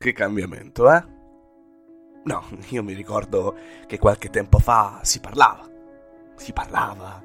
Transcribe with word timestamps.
Che 0.00 0.12
cambiamento, 0.12 0.88
eh? 0.92 1.04
No, 2.22 2.44
io 2.68 2.84
mi 2.84 2.92
ricordo 2.92 3.56
che 3.84 3.98
qualche 3.98 4.30
tempo 4.30 4.60
fa 4.60 5.00
si 5.02 5.18
parlava. 5.18 5.68
Si 6.36 6.52
parlava. 6.52 7.20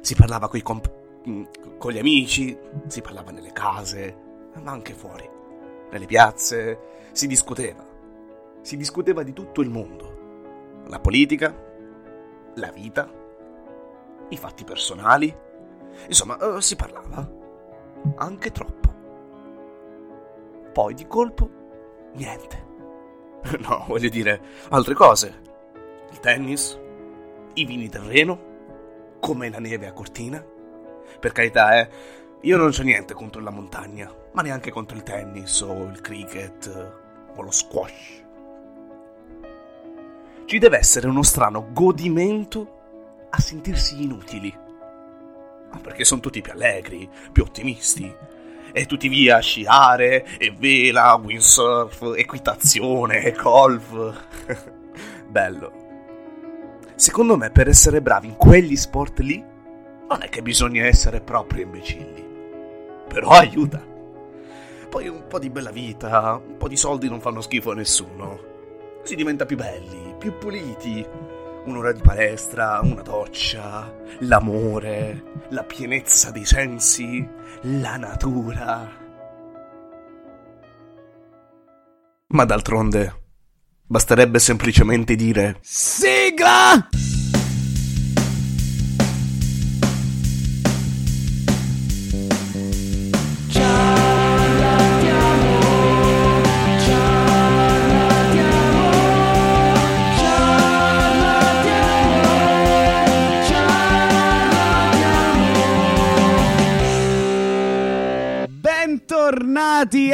Si 0.00 0.14
parlava 0.14 0.46
coi 0.50 0.60
comp- 0.60 1.78
con 1.78 1.90
gli 1.90 1.98
amici, 1.98 2.58
si 2.88 3.00
parlava 3.00 3.30
nelle 3.30 3.54
case, 3.54 4.50
ma 4.62 4.70
anche 4.70 4.92
fuori. 4.92 5.26
Nelle 5.90 6.04
piazze 6.04 7.08
si 7.12 7.26
discuteva. 7.26 7.82
Si 8.60 8.76
discuteva 8.76 9.22
di 9.22 9.32
tutto 9.32 9.62
il 9.62 9.70
mondo. 9.70 10.82
La 10.88 11.00
politica, 11.00 11.54
la 12.56 12.70
vita, 12.70 13.10
i 14.28 14.36
fatti 14.36 14.64
personali. 14.64 15.34
Insomma, 16.06 16.36
uh, 16.38 16.60
si 16.60 16.76
parlava. 16.76 17.26
Anche 18.16 18.52
troppo. 18.52 18.94
Poi 20.70 20.92
di 20.92 21.06
colpo, 21.06 21.59
niente. 22.14 22.68
No, 23.58 23.84
voglio 23.88 24.08
dire, 24.08 24.40
altre 24.68 24.94
cose. 24.94 25.40
Il 26.10 26.20
tennis, 26.20 26.78
i 27.54 27.64
vini 27.64 27.88
del 27.88 28.02
Reno, 28.02 28.48
come 29.18 29.48
la 29.48 29.58
neve 29.58 29.86
a 29.86 29.92
Cortina. 29.92 30.44
Per 31.18 31.32
carità, 31.32 31.78
eh, 31.78 31.88
io 32.42 32.56
non 32.56 32.70
c'ho 32.70 32.82
niente 32.82 33.14
contro 33.14 33.40
la 33.40 33.50
montagna, 33.50 34.12
ma 34.32 34.42
neanche 34.42 34.70
contro 34.70 34.96
il 34.96 35.02
tennis 35.02 35.60
o 35.60 35.84
il 35.84 36.00
cricket 36.00 36.94
o 37.34 37.42
lo 37.42 37.50
squash. 37.50 38.24
Ci 40.44 40.58
deve 40.58 40.78
essere 40.78 41.06
uno 41.06 41.22
strano 41.22 41.68
godimento 41.72 43.28
a 43.30 43.40
sentirsi 43.40 44.02
inutili. 44.02 44.52
Perché 45.80 46.04
sono 46.04 46.20
tutti 46.20 46.40
più 46.40 46.52
allegri, 46.52 47.08
più 47.30 47.44
ottimisti. 47.44 48.12
E 48.72 48.86
tutti 48.86 49.08
via 49.08 49.36
a 49.36 49.40
sciare, 49.40 50.24
e 50.38 50.54
vela, 50.56 51.20
windsurf, 51.22 52.14
equitazione, 52.16 53.32
golf. 53.32 54.26
Bello. 55.28 55.72
Secondo 56.94 57.36
me 57.36 57.50
per 57.50 57.68
essere 57.68 58.02
bravi 58.02 58.26
in 58.26 58.36
quegli 58.36 58.76
sport 58.76 59.20
lì 59.20 59.42
non 60.08 60.22
è 60.22 60.28
che 60.28 60.42
bisogna 60.42 60.84
essere 60.86 61.20
proprio 61.20 61.62
imbecilli. 61.62 62.26
Però 63.08 63.28
aiuta. 63.30 63.82
Poi 64.88 65.06
un 65.06 65.26
po' 65.28 65.38
di 65.38 65.50
bella 65.50 65.70
vita, 65.70 66.42
un 66.44 66.56
po' 66.56 66.66
di 66.66 66.76
soldi 66.76 67.08
non 67.08 67.20
fanno 67.20 67.40
schifo 67.40 67.70
a 67.70 67.74
nessuno. 67.74 68.40
Si 69.04 69.14
diventa 69.14 69.46
più 69.46 69.56
belli, 69.56 70.14
più 70.18 70.36
puliti. 70.36 71.06
Un'ora 71.70 71.92
di 71.92 72.00
palestra, 72.00 72.80
una 72.82 73.00
doccia, 73.00 73.94
l'amore, 74.22 75.22
la 75.50 75.62
pienezza 75.62 76.32
dei 76.32 76.44
sensi, 76.44 77.24
la 77.62 77.96
natura. 77.96 78.90
Ma 82.26 82.44
d'altronde, 82.44 83.14
basterebbe 83.86 84.40
semplicemente 84.40 85.14
dire 85.14 85.58
Sigla! 85.60 86.88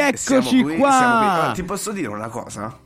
Eccoci 0.07 0.61
qui, 0.61 0.77
qua. 0.77 1.43
qui. 1.53 1.53
Ti 1.61 1.63
posso 1.63 1.91
dire 1.91 2.07
una 2.07 2.27
cosa? 2.29 2.79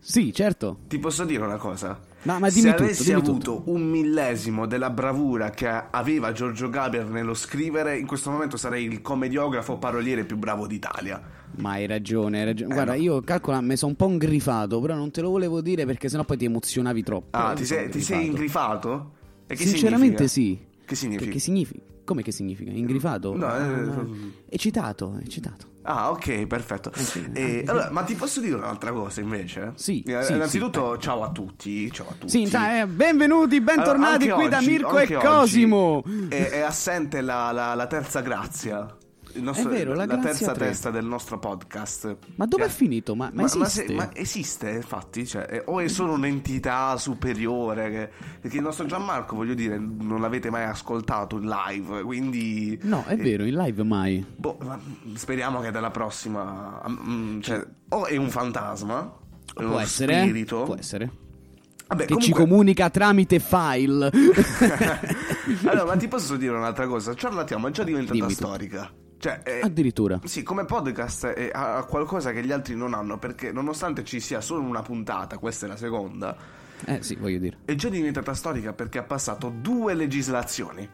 Sì, 0.00 0.32
certo. 0.32 0.78
Ti 0.88 0.98
posso 0.98 1.24
dire 1.24 1.42
una 1.44 1.56
cosa? 1.56 2.00
No, 2.22 2.38
ma 2.38 2.50
Se 2.50 2.62
tutto, 2.70 2.82
avessi 2.82 3.04
dimmi 3.04 3.20
avuto 3.20 3.32
tutto. 3.32 3.62
un 3.70 3.82
millesimo 3.88 4.66
della 4.66 4.90
bravura 4.90 5.50
che 5.50 5.68
aveva 5.68 6.32
Giorgio 6.32 6.68
Gaber 6.68 7.06
nello 7.06 7.34
scrivere, 7.34 7.96
in 7.98 8.06
questo 8.06 8.30
momento 8.30 8.56
sarei 8.56 8.84
il 8.86 9.00
commediografo 9.02 9.76
paroliere 9.76 10.24
più 10.24 10.36
bravo 10.36 10.66
d'Italia. 10.66 11.20
Ma 11.56 11.72
hai 11.72 11.86
ragione, 11.86 12.38
hai 12.38 12.42
Eh, 12.42 12.46
ragione. 12.46 12.74
Guarda, 12.74 12.94
io 12.94 13.20
calcola, 13.20 13.60
mi 13.60 13.76
sono 13.76 13.92
un 13.92 13.96
po' 13.96 14.08
ingrifato, 14.08 14.80
però 14.80 14.94
non 14.94 15.10
te 15.10 15.20
lo 15.20 15.30
volevo 15.30 15.60
dire 15.60 15.84
perché 15.86 16.08
sennò 16.08 16.24
poi 16.24 16.36
ti 16.36 16.44
emozionavi 16.46 17.02
troppo. 17.02 17.36
Ah, 17.36 17.42
Però 17.42 17.54
ti 17.54 17.64
sei, 17.64 17.88
ti 17.90 18.00
sei 18.00 18.26
ingrifato. 18.26 19.12
E 19.46 19.54
che 19.56 19.64
Sinceramente 19.66 20.26
significa? 20.28 20.66
sì. 20.78 20.84
Che 20.86 20.94
significa? 20.94 21.30
Che 21.30 21.38
significa? 21.38 21.80
Come 22.04 22.22
che 22.22 22.32
significa? 22.32 22.70
Ingrifato? 22.70 23.36
No, 23.36 23.46
eh, 23.46 23.60
Ah, 23.60 24.06
eccitato, 24.48 25.18
eccitato. 25.22 25.66
Ah, 25.90 26.10
ok, 26.10 26.44
perfetto. 26.46 26.92
Eh, 27.32 27.64
allora, 27.66 27.88
ma 27.90 28.02
ti 28.02 28.14
posso 28.14 28.40
dire 28.40 28.56
un'altra 28.56 28.92
cosa 28.92 29.22
invece? 29.22 29.72
Sì, 29.76 30.02
Eh, 30.02 30.22
sì, 30.22 30.34
Innanzitutto, 30.34 30.98
ciao 30.98 31.22
a 31.22 31.30
tutti. 31.30 31.90
Ciao 31.90 32.08
a 32.10 32.12
tutti. 32.18 32.28
Sì, 32.46 32.54
eh, 32.54 32.86
benvenuti, 32.86 33.58
bentornati 33.62 34.24
Allora, 34.28 34.34
qui 34.34 34.44
anche 34.44 34.48
da 34.50 34.56
oggi- 34.58 34.70
Mirko 34.70 34.98
e 34.98 35.16
oggi 35.16 35.26
Cosimo. 35.26 36.04
È, 36.28 36.48
è 36.50 36.60
assente 36.60 37.22
la, 37.22 37.52
la- 37.52 37.74
la 37.74 37.86
terza 37.86 38.20
grazia. 38.20 38.86
Nostro- 39.34 39.70
È 39.70 39.72
vero, 39.74 39.94
la 39.94 40.06
grazia 40.06 40.30
terza 40.30 40.52
tre. 40.52 40.66
testa 40.68 40.90
del 40.90 41.04
nostro 41.04 41.38
podcast. 41.38 42.16
Ma 42.36 42.46
dove 42.46 42.64
è 42.64 42.68
finito? 42.68 43.14
Ma, 43.14 43.30
ma 43.32 43.46
se- 43.46 43.60
esiste? 43.62 43.92
ma 43.94 44.10
esiste, 44.14 44.70
infatti, 44.70 45.26
cioè, 45.26 45.42
è- 45.42 45.62
o 45.66 45.78
è 45.80 45.88
solo 45.88 46.12
un'entità 46.12 46.96
superiore? 46.96 47.90
che- 47.90 48.10
perché 48.40 48.56
il 48.56 48.62
nostro 48.62 48.86
Gianmarco, 48.86 49.36
voglio 49.36 49.54
dire, 49.54 49.78
non 49.78 50.20
l'avete 50.20 50.50
mai 50.50 50.64
ascoltato 50.64 51.36
in 51.38 51.46
live, 51.48 52.02
quindi... 52.02 52.78
No, 52.82 53.04
è 53.06 53.12
eh, 53.12 53.16
vero, 53.16 53.44
in 53.44 53.54
live 53.54 53.82
mai. 53.84 54.24
boh, 54.36 54.58
ma 54.64 54.78
speriamo 55.14 55.60
che 55.60 55.70
dalla 55.70 55.90
prossima... 55.90 56.82
mm, 56.88 57.40
cioè, 57.40 57.64
o 57.90 58.06
è 58.06 58.16
un 58.16 58.30
fantasma, 58.30 59.14
è 59.54 59.60
uno 59.60 59.70
Può 59.70 59.78
essere, 59.80 60.22
spirito. 60.22 60.62
può 60.64 60.74
essere. 60.76 61.10
Vabbè, 61.86 62.04
Che 62.04 62.14
ci 62.20 62.30
comunque- 62.32 62.44
comunica 62.46 62.90
tramite 62.90 63.38
file. 63.38 64.10
allora, 65.64 65.84
ma 65.86 65.96
ti 65.96 66.08
posso 66.08 66.36
dire 66.36 66.54
un'altra 66.54 66.86
cosa? 66.86 67.14
Ciarlatiamo 67.14 67.68
è 67.68 67.70
già 67.70 67.82
diventata 67.84 68.12
Dimmi 68.12 68.34
tu. 68.34 68.46
Cioè, 69.18 69.42
è- 69.42 69.60
Addirittura. 69.62 70.20
Sì, 70.24 70.42
come 70.42 70.64
podcast 70.64 71.26
è- 71.26 71.50
ha 71.52 71.84
qualcosa 71.84 72.30
che 72.32 72.42
gli 72.44 72.52
altri 72.52 72.76
non 72.76 72.94
hanno, 72.94 73.18
perché 73.18 73.50
nonostante 73.52 74.04
ci 74.04 74.20
sia 74.20 74.40
solo 74.40 74.62
una 74.62 74.82
puntata, 74.82 75.38
questa 75.38 75.66
è 75.66 75.68
la 75.68 75.76
seconda, 75.76 76.36
Eh 76.84 77.02
sì, 77.02 77.16
voglio 77.16 77.38
dire. 77.38 77.58
è 77.64 77.74
già 77.74 77.88
diventata 77.88 78.32
storica 78.34 78.72
perché 78.72 78.98
ha 78.98 79.02
passato 79.02 79.52
due 79.60 79.94
legislazioni. 79.94 80.88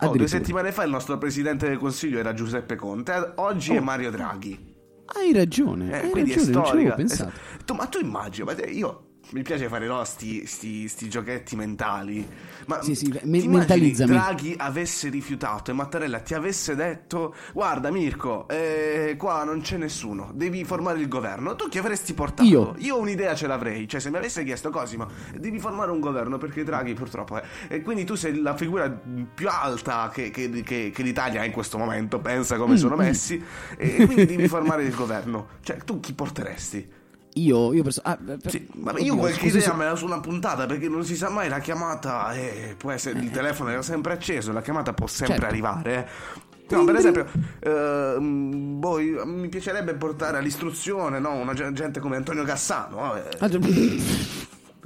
Oh, 0.00 0.16
due 0.16 0.28
settimane 0.28 0.70
fa 0.72 0.84
il 0.84 0.90
nostro 0.90 1.18
presidente 1.18 1.66
del 1.68 1.78
consiglio 1.78 2.18
era 2.18 2.32
Giuseppe 2.34 2.76
Conte, 2.76 3.12
eh, 3.14 3.32
oggi 3.36 3.74
è 3.74 3.80
Mario 3.80 4.10
Draghi. 4.10 4.74
Hai 5.06 5.32
ragione, 5.32 5.90
Eh, 5.90 6.04
hai 6.04 6.10
quindi 6.10 6.34
ragione, 6.34 6.50
è 6.60 6.64
storica. 6.66 6.96
Eh, 6.96 7.32
tu- 7.64 7.74
ma 7.74 7.86
tu 7.86 7.98
immagini, 7.98 8.48
io 8.76 9.06
mi 9.30 9.42
piace 9.42 9.68
fare 9.68 9.86
no, 9.86 10.02
sti, 10.04 10.46
sti- 10.46 10.88
sti 10.88 11.08
giochetti 11.08 11.54
mentali. 11.54 12.26
Ma 12.66 12.80
Sì, 12.82 12.94
sì, 12.94 13.08
me- 13.24 13.46
mentalizzami. 13.46 14.10
Draghi 14.12 14.54
avesse 14.56 15.08
rifiutato 15.10 15.70
e 15.70 15.74
Mattarella 15.74 16.20
ti 16.20 16.34
avesse 16.34 16.74
detto: 16.74 17.34
Guarda, 17.52 17.90
Mirko, 17.90 18.48
eh, 18.48 19.14
qua 19.18 19.44
non 19.44 19.60
c'è 19.60 19.76
nessuno, 19.76 20.30
devi 20.34 20.64
formare 20.64 20.98
il 21.00 21.08
governo. 21.08 21.54
Tu 21.56 21.68
chi 21.68 21.78
avresti 21.78 22.14
portato? 22.14 22.48
Io. 22.48 22.74
Io 22.78 22.98
un'idea 22.98 23.34
ce 23.34 23.46
l'avrei. 23.46 23.86
Cioè, 23.86 24.00
se 24.00 24.10
mi 24.10 24.16
avesse 24.16 24.44
chiesto 24.44 24.70
Cosimo, 24.70 25.08
devi 25.36 25.58
formare 25.58 25.90
un 25.90 26.00
governo 26.00 26.38
perché 26.38 26.64
Draghi 26.64 26.94
purtroppo 26.94 27.36
è. 27.40 27.44
E 27.68 27.82
quindi 27.82 28.04
tu 28.04 28.14
sei 28.14 28.40
la 28.40 28.56
figura 28.56 28.88
più 28.90 29.48
alta 29.50 30.10
che, 30.12 30.30
che- 30.30 30.50
che- 30.62 30.90
che 30.94 31.02
l'Italia 31.02 31.42
ha 31.42 31.44
in 31.44 31.52
questo 31.52 31.76
momento. 31.78 32.18
Pensa 32.20 32.56
come 32.56 32.74
Mm, 32.74 32.76
sono 32.76 32.96
messi. 32.96 33.42
E 33.76 34.06
quindi 34.06 34.24
devi 34.26 34.48
formare 34.48 34.84
il 34.84 34.94
governo. 34.94 35.48
Cioè, 35.62 35.76
tu 35.84 36.00
chi 36.00 36.12
porteresti? 36.14 36.96
Io, 37.38 37.72
io 37.72 37.82
perso- 37.82 38.00
ah, 38.04 38.16
per- 38.16 38.50
Sì, 38.50 38.66
ma 38.74 38.90
oddio, 38.92 39.04
io 39.04 39.16
qualche 39.16 39.38
scusi, 39.38 39.56
idea 39.58 39.70
se- 39.70 39.76
me 39.76 39.84
la 39.84 39.94
su 39.96 40.04
una 40.06 40.20
puntata 40.20 40.66
perché 40.66 40.88
non 40.88 41.04
si 41.04 41.14
sa 41.16 41.28
mai 41.28 41.48
la 41.48 41.58
chiamata 41.60 42.32
eh, 42.34 42.74
può 42.76 42.90
essere 42.90 43.18
il 43.20 43.30
telefono 43.30 43.70
era 43.70 43.82
sempre 43.82 44.12
acceso 44.14 44.50
la 44.52 44.62
chiamata 44.62 44.92
può 44.92 45.06
sempre 45.06 45.34
Certo. 45.36 45.50
arrivare 45.50 46.08
eh. 46.68 46.74
no 46.74 46.84
per 46.84 46.94
esempio 46.96 47.26
ehm, 47.60 48.78
boh, 48.80 48.98
io- 48.98 49.24
mi 49.26 49.48
piacerebbe 49.48 49.94
portare 49.94 50.38
all'istruzione 50.38 51.18
no? 51.20 51.34
una 51.34 51.52
ge- 51.54 51.72
gente 51.72 52.00
come 52.00 52.16
Antonio 52.16 52.44
Cassano 52.44 53.14
eh. 53.16 53.22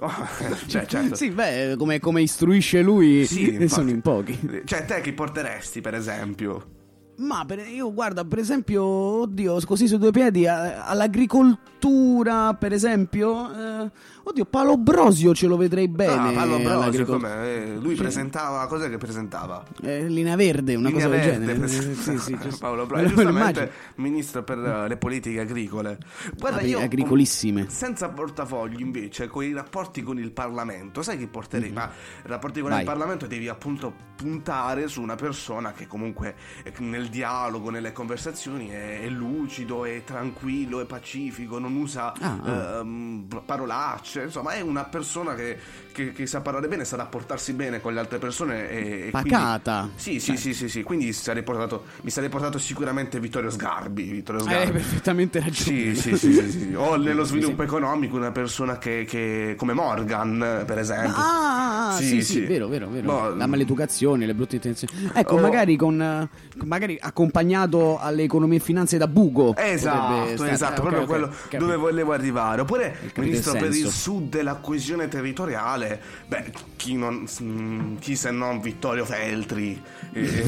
Ah, 0.04 0.26
cioè 0.66 0.84
certo 0.86 1.14
Sì, 1.14 1.30
beh, 1.30 1.76
come, 1.78 2.00
come 2.00 2.22
istruisce 2.22 2.82
lui, 2.82 3.24
Sì, 3.24 3.42
ne 3.44 3.48
infatti. 3.50 3.68
sono 3.68 3.90
in 3.90 4.00
pochi. 4.00 4.62
cioè 4.64 4.84
te 4.84 5.00
chi 5.00 5.12
porteresti 5.12 5.80
per 5.80 5.94
esempio 5.94 6.70
Ma 7.18 7.44
per- 7.46 7.66
io 7.68 7.92
guarda, 7.92 8.24
per 8.24 8.38
esempio, 8.40 8.82
oddio, 8.82 9.60
così 9.64 9.86
su 9.86 9.98
due 9.98 10.10
piedi, 10.10 10.46
all'agricoltura 10.48 11.70
cultura, 11.86 12.54
per 12.54 12.72
esempio. 12.72 13.50
eh, 13.84 13.90
oddio, 14.22 14.44
Paolo 14.44 14.76
Brosio 14.78 15.34
ce 15.34 15.46
lo 15.48 15.56
vedrei 15.56 15.88
bene. 15.88 16.30
Ah, 16.30 16.32
Paolo 16.32 16.58
Brosio, 16.60 17.04
com'è? 17.04 17.42
Eh, 17.44 17.76
lui 17.80 17.96
Sì. 17.96 18.02
presentava, 18.02 18.66
cos'è 18.66 18.88
che 18.88 18.98
presentava? 18.98 19.64
Eh, 19.82 20.06
linea 20.08 20.36
verde, 20.36 20.76
una 20.76 20.88
Linea 20.88 21.06
cosa 21.08 21.16
del 21.16 21.26
Verde, 21.26 21.44
genere. 21.46 21.58
presentava 21.58 22.18
Sì, 22.18 22.18
sì. 22.50 22.56
Paolo 22.58 22.86
Brosio, 22.86 23.08
giustamente 23.08 23.72
ministro 23.96 24.42
per 24.44 24.58
le 24.88 24.96
politiche 24.96 25.40
agricole. 25.40 25.98
Guarda, 26.38 26.58
Vabbè, 26.58 26.68
io 26.68 26.78
agricolissime. 26.78 27.66
senza 27.68 28.08
portafogli 28.10 28.80
invece, 28.80 29.26
con 29.26 29.42
i 29.44 29.52
rapporti 29.52 30.02
con 30.02 30.18
il 30.18 30.30
Parlamento, 30.30 31.02
sai 31.02 31.18
chi 31.18 31.26
porterei? 31.26 31.72
Ma 31.72 31.84
i 32.24 32.28
rapporti 32.28 32.60
con 32.60 32.70
il 32.70 32.76
Vai. 32.76 32.84
Parlamento 32.84 33.26
devi 33.26 33.48
appunto 33.48 34.10
puntare 34.16 34.86
su 34.86 35.02
una 35.02 35.16
persona 35.16 35.72
che 35.72 35.86
comunque 35.88 36.34
nel 36.78 37.08
dialogo, 37.08 37.70
nelle 37.70 37.90
conversazioni 37.92 38.68
è, 38.68 39.00
è 39.02 39.08
lucido, 39.08 39.84
è 39.84 40.02
tranquillo, 40.04 40.80
è 40.80 40.86
pacifico, 40.86 41.58
non 41.58 41.71
usa 41.76 42.12
Ah, 42.20 42.38
ah. 42.42 42.78
ehm, 42.80 43.26
parolacce, 43.44 44.22
insomma 44.22 44.52
è 44.52 44.60
una 44.60 44.84
persona 44.84 45.34
che, 45.34 45.56
che- 45.92 46.12
che 46.12 46.26
sa 46.26 46.40
parlare 46.40 46.68
bene, 46.68 46.84
sa 46.84 46.96
rapportarsi 46.96 47.52
bene 47.52 47.80
con 47.80 47.92
le 47.94 48.00
altre 48.00 48.18
persone 48.18 48.68
e, 48.70 48.76
e 49.06 49.10
quindi- 49.10 49.30
Pacata. 49.30 49.88
sì, 49.94 50.20
sì, 50.20 50.36
sì, 50.36 50.54
sì, 50.54 50.68
sì, 50.68 50.82
quindi 50.82 51.12
sarei 51.12 51.42
portato, 51.42 51.84
mi 52.02 52.10
sarei 52.10 52.28
portato 52.28 52.58
sicuramente 52.58 53.18
Vittorio 53.20 53.50
Sgarbi. 53.50 54.02
Vittorio 54.04 54.42
Hai 54.42 54.48
Sgarbi. 54.48 54.72
perfettamente 54.72 55.40
ragione. 55.40 55.94
Sì, 55.94 55.94
sì, 55.96 56.16
sì, 56.16 56.32
sì, 56.32 56.50
sì. 56.50 56.74
O 56.82 56.96
nello 56.96 57.24
sviluppo 57.24 57.62
economico 57.62 58.16
una 58.16 58.32
persona 58.32 58.78
che, 58.78 59.04
che- 59.08 59.54
come 59.56 59.72
Morgan, 59.72 60.64
per 60.66 60.78
esempio. 60.78 61.14
Ah, 61.16 61.88
ah, 61.88 61.96
sì, 61.96 62.22
sì, 62.22 62.40
vero, 62.40 62.66
vero, 62.68 62.88
vero. 62.88 63.06
Boh, 63.06 63.34
la 63.34 63.46
maleducazione, 63.46 64.26
le 64.26 64.34
brutte 64.34 64.56
intenzioni. 64.56 65.10
Ecco, 65.12 65.34
Oh. 65.36 65.40
magari 65.40 65.76
con 65.76 66.00
eh, 66.00 66.28
magari 66.64 66.98
accompagnato 67.00 67.98
alle 67.98 68.22
economie 68.24 68.58
e 68.58 68.60
finanze 68.60 68.98
da 68.98 69.06
Bugo. 69.06 69.54
Esatto, 69.56 70.44
esatto, 70.44 70.82
eh, 70.82 70.84
ok, 70.84 70.90
proprio 70.90 71.00
ok, 71.02 71.06
quello 71.06 71.26
capito. 71.28 71.61
Dove 71.66 71.76
volevo 71.76 72.12
arrivare. 72.12 72.60
Oppure 72.62 72.96
ministro 73.16 73.52
per 73.52 73.70
il 73.74 73.88
sud 73.88 74.34
e 74.34 74.42
la 74.42 74.54
coesione 74.56 75.08
territoriale. 75.08 76.00
Beh, 76.26 76.52
chi, 76.76 76.94
non, 76.96 77.26
mm, 77.42 77.96
chi 77.98 78.16
se 78.16 78.30
non 78.30 78.60
Vittorio 78.60 79.04
Feltri 79.04 79.82
eh, 80.12 80.42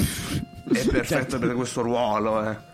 è 0.72 0.86
perfetto 0.90 1.38
per 1.38 1.54
questo 1.54 1.82
ruolo. 1.82 2.50
Eh. 2.50 2.72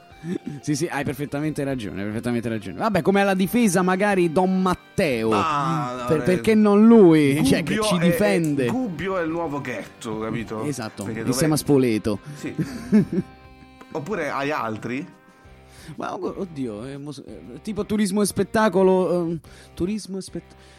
Sì, 0.61 0.75
sì, 0.77 0.87
hai 0.87 1.03
perfettamente 1.03 1.65
ragione, 1.65 2.01
hai 2.01 2.07
perfettamente 2.07 2.49
ragione. 2.51 2.77
Vabbè, 2.79 3.01
come 3.01 3.23
alla 3.23 3.33
difesa 3.33 3.81
magari 3.81 4.31
Don 4.31 4.61
Matteo. 4.61 5.31
Ah, 5.33 6.05
Per- 6.07 6.21
eh, 6.21 6.23
perché 6.25 6.55
non 6.55 6.87
lui? 6.87 7.43
cioè, 7.47 7.63
che 7.63 7.77
Gubbio 7.77 7.89
ci 7.89 7.97
è- 7.97 7.99
difende. 8.11 8.67
è- 8.67 8.69
Gubbio 8.71 9.17
è 9.17 9.23
il 9.23 9.31
nuovo 9.31 9.63
ghetto, 9.63 10.19
capito? 10.19 10.65
Esatto, 10.65 11.05
Perché 11.05 11.21
insieme 11.21 11.55
a 11.55 11.57
dove- 11.57 11.57
Spoleto. 11.57 12.19
Sì. 12.35 12.55
Oppure 13.93 14.31
hai 14.31 14.51
altri? 14.51 15.07
Ma 15.97 16.15
oddio, 16.15 16.87
eh, 16.87 16.97
mos- 16.99 17.23
eh, 17.27 17.61
tipo 17.63 17.85
turismo 17.85 18.23
e 18.23 18.27
spettacolo. 18.27 19.13
ehm, 19.27 19.41
turismo 19.75 20.19
e 20.19 20.23
spettacolo. 20.23 20.79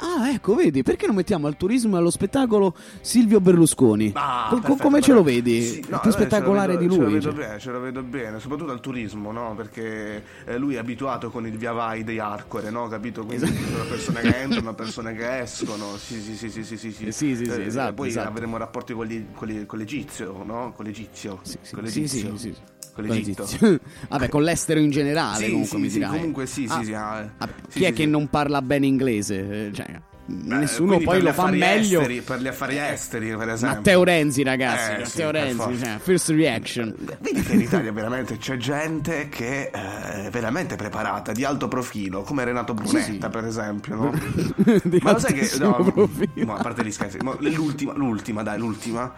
Ah, 0.00 0.30
ecco, 0.30 0.54
vedi, 0.54 0.84
perché 0.84 1.06
non 1.06 1.16
mettiamo 1.16 1.48
al 1.48 1.56
turismo 1.56 1.96
e 1.96 1.98
allo 1.98 2.10
spettacolo 2.10 2.72
Silvio 3.00 3.40
Berlusconi? 3.40 4.12
Ah, 4.14 4.46
Co- 4.48 4.60
perfetto, 4.60 4.82
come 4.84 5.00
ce 5.00 5.12
lo 5.12 5.24
vedi? 5.24 5.60
Sì, 5.60 5.84
no, 5.88 5.96
È 5.96 6.00
più 6.00 6.10
eh, 6.10 6.12
spettacolare 6.12 6.76
vedo- 6.76 6.86
di 6.86 6.92
Ce 6.94 7.00
lo 7.00 7.04
lui. 7.06 7.12
vedo 7.14 7.30
cioè. 7.30 7.34
bene, 7.34 7.58
ce 7.58 7.70
lo 7.72 7.80
vedo 7.80 8.02
bene, 8.04 8.38
soprattutto 8.38 8.70
al 8.70 8.78
turismo, 8.78 9.32
no? 9.32 9.56
Perché 9.56 10.22
eh, 10.44 10.56
lui 10.56 10.76
è 10.76 10.78
abituato 10.78 11.30
con 11.30 11.48
il 11.48 11.56
via 11.58 11.72
vai 11.72 12.04
dei 12.04 12.20
Arcore, 12.20 12.70
no? 12.70 12.86
Capito? 12.86 13.24
Quindi 13.26 13.46
ci 13.46 13.64
sono 13.64 13.84
persone 13.88 14.20
che 14.22 14.36
entrano, 14.40 14.72
persone 14.74 15.14
che 15.14 15.40
escono. 15.40 15.96
Sì, 15.96 16.20
sì, 16.20 16.36
sì, 16.36 16.48
sì, 16.48 16.62
sì, 16.62 16.92
sì. 16.92 17.06
Eh, 17.06 17.10
sì, 17.10 17.34
sì, 17.34 17.44
sì, 17.46 17.50
Eh, 17.50 17.64
esatto, 17.64 17.94
Poi 17.94 18.06
esatto. 18.08 18.28
avremo 18.28 18.56
rapporti 18.56 18.92
con, 18.92 19.04
gli- 19.04 19.26
con 19.34 19.48
gli- 19.48 19.66
con 19.66 19.78
l'Egizio, 19.80 20.44
no? 20.44 20.72
Con 20.76 20.84
l'Egizio. 20.84 21.40
Sì, 21.42 21.58
sì, 21.60 21.74
con 21.74 21.86
sì, 21.88 22.00
l'Egizio. 22.02 22.36
sì, 22.36 22.54
sì. 22.54 22.54
Con 22.54 22.77
Con 23.06 23.14
l'Egitto. 23.16 23.42
l'Egitto. 23.42 23.80
Vabbè, 24.08 24.28
con 24.28 24.42
l'estero 24.42 24.80
in 24.80 24.90
generale, 24.90 25.44
Sì, 25.44 25.50
comunque 25.50 25.76
sì, 25.76 25.82
mi 25.82 25.88
sì, 25.90 25.98
dirai. 25.98 26.10
comunque 26.10 26.46
sì, 26.46 26.66
Ah, 26.68 26.82
sì, 26.82 26.92
ah, 26.94 27.30
ah, 27.38 27.48
sì, 27.68 27.78
chi 27.78 27.84
è 27.84 27.92
che 27.92 28.06
non 28.06 28.28
parla 28.28 28.62
bene 28.62 28.86
inglese? 28.86 29.66
Eh, 29.68 29.72
Cioè, 29.72 29.86
Beh, 30.30 30.56
nessuno 30.56 30.98
poi 30.98 31.22
lo 31.22 31.32
fa 31.32 31.46
meglio. 31.48 32.00
esteri, 32.00 32.20
per 32.20 32.38
gli 32.42 32.48
affari 32.48 32.76
esteri, 32.76 33.34
per 33.34 33.48
esempio. 33.48 33.76
Matteo 33.78 34.04
Renzi, 34.04 34.42
ragazzi. 34.42 34.90
Eh, 34.90 34.98
Matteo 34.98 35.06
sì, 35.06 35.32
Renzi, 35.32 35.78
cioè, 35.78 35.98
first 36.00 36.28
reaction. 36.28 36.94
Vedi 37.20 37.40
che 37.40 37.52
in 37.54 37.60
Italia 37.62 37.92
veramente 37.92 38.36
c'è 38.36 38.58
gente 38.58 39.30
che 39.30 39.70
eh, 39.72 40.26
è 40.26 40.28
veramente 40.30 40.76
preparata, 40.76 41.32
di 41.32 41.44
alto 41.44 41.66
profilo, 41.68 42.20
come 42.24 42.44
Renato 42.44 42.74
Brunetta, 42.74 43.00
sì. 43.26 43.30
per 43.30 43.44
esempio, 43.46 43.94
no? 43.94 44.10
Ma 45.00 45.12
lo 45.12 45.18
sai 45.18 45.32
che 45.32 45.50
no, 45.60 46.10
ma 46.44 46.54
a 46.56 46.60
parte 46.62 46.84
gli 46.84 46.90
scherzi, 46.92 47.16
ma 47.22 47.34
l'ultima, 47.38 47.94
l'ultima, 47.94 48.42
dai, 48.42 48.58
l'ultima. 48.58 49.10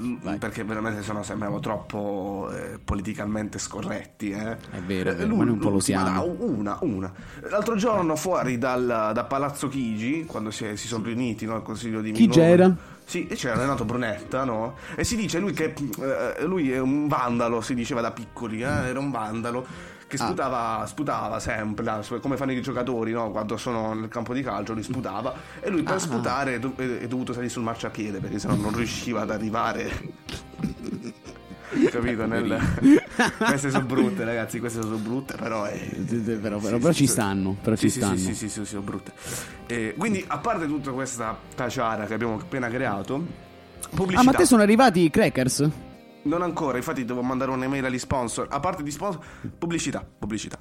Mm, 0.00 0.34
Perché 0.38 0.64
veramente 0.64 1.02
sennò 1.02 1.22
sembriamo 1.22 1.60
troppo 1.60 2.50
eh, 2.52 2.78
politicamente 2.82 3.58
scorretti. 3.58 4.30
Eh. 4.30 4.56
È 4.70 4.80
vero, 4.84 5.10
è 5.10 5.14
vero, 5.16 5.32
Eh, 5.32 5.36
ma 5.36 5.44
noi 5.44 5.52
un 5.54 5.58
po' 5.58 5.70
lo 5.70 5.80
siamo. 5.80 6.34
una, 6.38 6.78
una. 6.82 7.12
L'altro 7.50 7.74
giorno 7.76 8.16
fuori 8.16 8.58
dal, 8.58 9.10
da 9.12 9.24
Palazzo 9.24 9.68
Chigi, 9.68 10.24
quando 10.26 10.50
si, 10.50 10.64
è- 10.64 10.76
si 10.76 10.86
sono 10.86 11.04
riuniti 11.04 11.44
no, 11.46 11.54
al 11.54 11.62
Consiglio 11.62 12.00
di 12.00 12.12
Chi 12.12 12.22
Minori. 12.22 12.38
c'era? 12.40 12.76
Sì, 13.04 13.26
c'era 13.26 13.56
Renato 13.58 13.84
Brunetta, 13.86 14.44
no? 14.44 14.76
E 14.94 15.02
si 15.02 15.16
dice 15.16 15.38
lui 15.38 15.52
che 15.52 15.72
eh, 16.36 16.44
lui 16.44 16.70
è 16.70 16.78
un 16.78 17.08
vandalo, 17.08 17.62
si 17.62 17.74
diceva 17.74 18.02
da 18.02 18.10
piccoli, 18.10 18.60
eh, 18.60 18.66
era 18.66 18.98
un 18.98 19.10
vandalo 19.10 19.66
che 20.08 20.16
Ah. 20.16 20.24
sputava, 20.26 20.84
sputava 20.86 21.38
sempre, 21.38 21.84
come 22.20 22.36
fanno 22.36 22.52
i 22.52 22.60
giocatori, 22.62 23.12
no? 23.12 23.30
Quando 23.30 23.56
sono 23.56 23.92
nel 23.94 24.08
campo 24.08 24.32
di 24.34 24.42
calcio, 24.42 24.72
lui 24.72 24.82
sputava 24.82 25.34
e 25.60 25.68
lui 25.70 25.82
per 25.84 25.94
Ah. 25.94 25.98
sputare 26.00 26.54
è, 26.54 26.58
do- 26.58 26.72
è- 26.76 27.06
dovuto 27.06 27.32
salire 27.32 27.50
sul 27.50 27.62
marciapiede 27.62 28.18
perché 28.18 28.38
sennò 28.38 28.54
non 28.56 28.74
riusciva 28.74 29.20
ad 29.20 29.30
arrivare. 29.30 29.90
Capito? 31.90 32.26
Nel... 32.26 32.58
queste 33.38 33.70
sono 33.70 33.84
brutte, 33.84 34.24
ragazzi, 34.24 34.58
queste 34.58 34.80
sono 34.80 34.96
brutte, 34.96 35.36
però 35.36 35.64
è... 35.64 35.78
Però, 35.78 36.58
però- 36.58 36.58
Sì, 36.58 36.68
però 36.78 36.90
sì, 36.92 36.94
ci 36.98 37.06
sì. 37.06 37.12
stanno, 37.12 37.56
però 37.60 37.76
Sì, 37.76 37.82
ci 37.82 37.90
sì, 37.90 37.98
stanno. 37.98 38.16
Sì, 38.16 38.34
sì, 38.34 38.48
sì, 38.48 38.64
sono 38.64 38.80
brutte. 38.82 39.12
Eh, 39.66 39.94
quindi, 39.98 40.24
a 40.26 40.38
parte 40.38 40.66
tutta 40.66 40.92
questa 40.92 41.36
taciara 41.54 42.06
che 42.06 42.14
abbiamo 42.14 42.36
appena 42.36 42.68
creato, 42.68 43.22
pubblicità. 43.90 44.20
Ah, 44.20 44.24
ma 44.24 44.32
te 44.32 44.46
sono 44.46 44.62
arrivati 44.62 45.02
i 45.04 45.10
crackers? 45.10 45.68
Non 46.28 46.42
ancora, 46.42 46.76
infatti 46.76 47.06
devo 47.06 47.22
mandare 47.22 47.50
un'email 47.52 47.86
agli 47.86 47.98
sponsor. 47.98 48.48
A 48.50 48.60
parte 48.60 48.82
di 48.82 48.90
sponsor, 48.90 49.18
pubblicità, 49.56 50.06
pubblicità. 50.18 50.58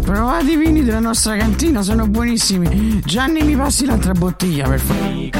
Provate 0.00 0.50
i 0.50 0.56
vini 0.56 0.82
della 0.82 0.98
nostra 0.98 1.36
cantina, 1.36 1.82
sono 1.82 2.08
buonissimi. 2.08 2.98
Gianni 3.04 3.44
mi 3.44 3.54
passi 3.54 3.86
l'altra 3.86 4.10
bottiglia 4.10 4.68
per 4.68 4.80
favore. 4.80 5.30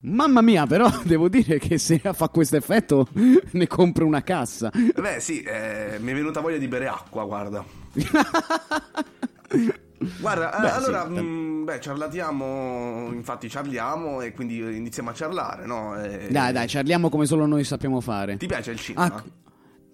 Mamma 0.00 0.40
mia, 0.40 0.66
però 0.66 0.90
devo 1.06 1.28
dire 1.28 1.60
che 1.60 1.78
se 1.78 2.00
fa 2.00 2.28
questo 2.28 2.56
effetto 2.56 3.06
ne 3.52 3.66
compro 3.68 4.04
una 4.04 4.24
cassa. 4.24 4.72
Beh, 4.72 5.20
sì, 5.20 5.42
eh, 5.42 5.98
mi 6.00 6.10
è 6.10 6.14
venuta 6.14 6.40
voglia 6.40 6.58
di 6.58 6.66
bere 6.66 6.88
acqua, 6.88 7.24
guarda. 7.24 7.64
Guarda, 10.18 10.56
eh, 10.56 10.60
Beh, 10.62 10.70
allora, 10.70 11.06
sì. 11.06 11.20
mh, 11.20 11.64
beh, 11.64 11.80
ciarlatiamo, 11.80 13.10
infatti 13.12 13.50
ciarliamo 13.50 14.22
e 14.22 14.32
quindi 14.32 14.56
iniziamo 14.58 15.10
a 15.10 15.12
ciarlare, 15.12 15.66
no? 15.66 15.94
E- 16.02 16.28
Dai, 16.30 16.52
dai, 16.52 16.68
parliamo 16.72 17.10
come 17.10 17.26
solo 17.26 17.44
noi 17.44 17.64
sappiamo 17.64 18.00
fare. 18.00 18.36
Ti 18.38 18.46
piace 18.46 18.70
il 18.70 18.78
cinema? 18.78 19.14
Ah, 19.14 19.24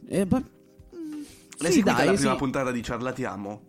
eh, 0.08 0.24
ba- 0.26 0.42
L'hai 1.58 1.72
sì, 1.72 1.78
seguita 1.78 1.96
dai, 1.96 2.06
la 2.06 2.12
sì. 2.12 2.18
prima 2.20 2.36
puntata 2.36 2.70
di 2.70 2.82
Ciarlatiamo? 2.82 3.62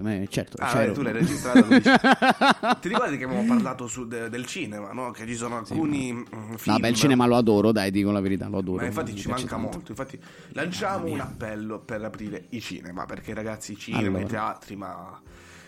Eh 0.00 0.18
ma 0.18 0.26
certo, 0.28 0.56
Ah, 0.60 0.72
c'ero. 0.72 0.92
beh, 0.92 0.92
tu 0.94 1.02
l'hai 1.02 1.18
dici. 1.20 1.34
Ti 2.80 2.88
ricordi 2.88 3.18
che 3.18 3.24
abbiamo 3.24 3.44
parlato 3.44 3.86
su 3.86 4.06
de- 4.06 4.28
del 4.30 4.46
cinema, 4.46 4.92
no? 4.92 5.10
Che 5.10 5.26
ci 5.26 5.34
sono 5.34 5.58
alcuni 5.58 6.12
mm, 6.12 6.54
film. 6.54 6.76
Vabbè, 6.76 6.88
il 6.88 6.94
cinema 6.94 7.26
lo 7.26 7.36
adoro, 7.36 7.70
dai, 7.72 7.90
dico 7.90 8.10
la 8.10 8.20
verità, 8.20 8.48
lo 8.48 8.58
adoro. 8.58 8.78
Ma 8.80 8.86
infatti 8.86 9.14
ci 9.14 9.28
manca 9.28 9.46
tanto. 9.56 9.68
molto. 9.72 9.90
Infatti, 9.90 10.18
lanciamo 10.52 11.06
un 11.06 11.20
appello 11.20 11.78
per 11.80 12.02
aprire 12.02 12.46
i 12.50 12.60
cinema. 12.60 13.04
Perché, 13.04 13.34
ragazzi, 13.34 13.72
i 13.72 13.76
cinema, 13.76 14.06
Allora. 14.18 14.22
i 14.22 14.26
teatri, 14.26 14.76
ma. 14.76 15.20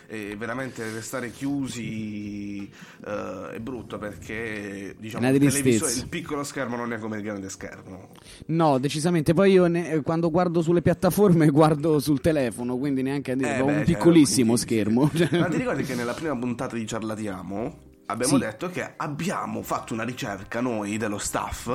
Eh, 0.07 0.35
veramente 0.37 0.83
restare 0.91 1.31
chiusi 1.31 2.69
eh, 3.05 3.49
è 3.53 3.59
brutto 3.59 3.97
perché 3.97 4.95
diciamo 4.99 5.27
il, 5.29 6.07
piccolo 6.09 6.43
schermo 6.43 6.75
non 6.75 6.93
è 6.93 6.99
come 6.99 7.17
il 7.17 7.23
grande 7.23 7.49
schermo 7.49 8.09
No, 8.47 8.77
decisamente. 8.77 9.33
Poi 9.33 9.51
io 9.51 9.67
ne- 9.67 10.01
quando 10.01 10.29
guardo 10.29 10.61
sulle 10.61 10.81
piattaforme 10.81 11.47
guardo 11.51 11.99
sul 11.99 12.19
telefono, 12.21 12.77
quindi 12.77 13.01
neanche 13.01 13.31
a 13.31 13.35
dire, 13.35 13.55
Eh, 13.57 13.61
ho 13.61 13.65
beh, 13.65 13.71
un 13.71 13.77
cioè, 13.77 13.85
piccolissimo 13.85 14.53
quindi- 14.53 14.61
schermo. 14.61 15.09
Cioè, 15.15 15.39
Ma 15.39 15.47
ti 15.47 15.57
ricordi 15.57 15.83
che 15.83 15.95
nella 15.95 16.13
prima 16.13 16.35
puntata 16.37 16.75
di 16.75 16.85
Ciarlatiamo 16.85 17.77
abbiamo 18.07 18.33
Sì. 18.33 18.39
detto 18.39 18.69
che 18.69 18.93
abbiamo 18.97 19.61
fatto 19.63 19.93
una 19.93 20.03
ricerca 20.03 20.59
noi 20.61 20.97
dello 20.97 21.17
staff? 21.17 21.67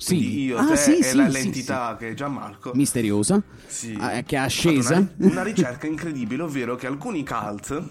Sì. 0.00 0.44
Io, 0.44 0.56
Ah, 0.58 0.66
te 0.66 0.76
sì, 0.76 0.98
e 0.98 1.02
sì, 1.02 1.16
la- 1.16 1.26
sì, 1.26 1.32
l'entità 1.32 1.96
che 1.96 2.08
è 2.10 2.14
Gianmarco. 2.14 2.72
Misteriosa, 2.74 3.40
Sì. 3.66 3.96
ah, 4.00 4.22
che 4.22 4.36
è 4.36 4.38
ascesa. 4.38 4.96
Una, 4.96 5.12
una 5.18 5.42
ricerca 5.42 5.86
incredibile, 5.86 6.42
ovvero 6.42 6.74
che 6.76 6.86
alcuni 6.86 7.24
cult, 7.24 7.82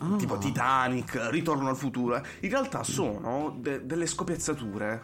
Ah. 0.00 0.16
tipo 0.16 0.38
Titanic, 0.38 1.28
Ritorno 1.30 1.68
al 1.68 1.76
futuro, 1.76 2.16
in 2.40 2.50
realtà 2.50 2.82
sono 2.82 3.56
de- 3.60 3.86
delle 3.86 4.06
scopiazzature. 4.06 5.02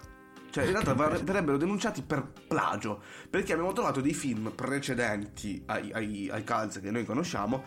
Cioè, 0.50 0.64
in 0.64 0.70
realtà 0.72 0.94
ver- 0.94 1.22
verrebbero 1.22 1.56
denunciati 1.56 2.02
per 2.02 2.26
plagio. 2.48 3.00
Perché 3.30 3.52
abbiamo 3.52 3.72
trovato 3.72 4.00
dei 4.00 4.14
film 4.14 4.50
precedenti 4.52 5.62
ai, 5.66 5.92
ai, 5.92 6.28
ai 6.28 6.44
cult 6.44 6.80
che 6.80 6.90
noi 6.90 7.04
conosciamo 7.04 7.62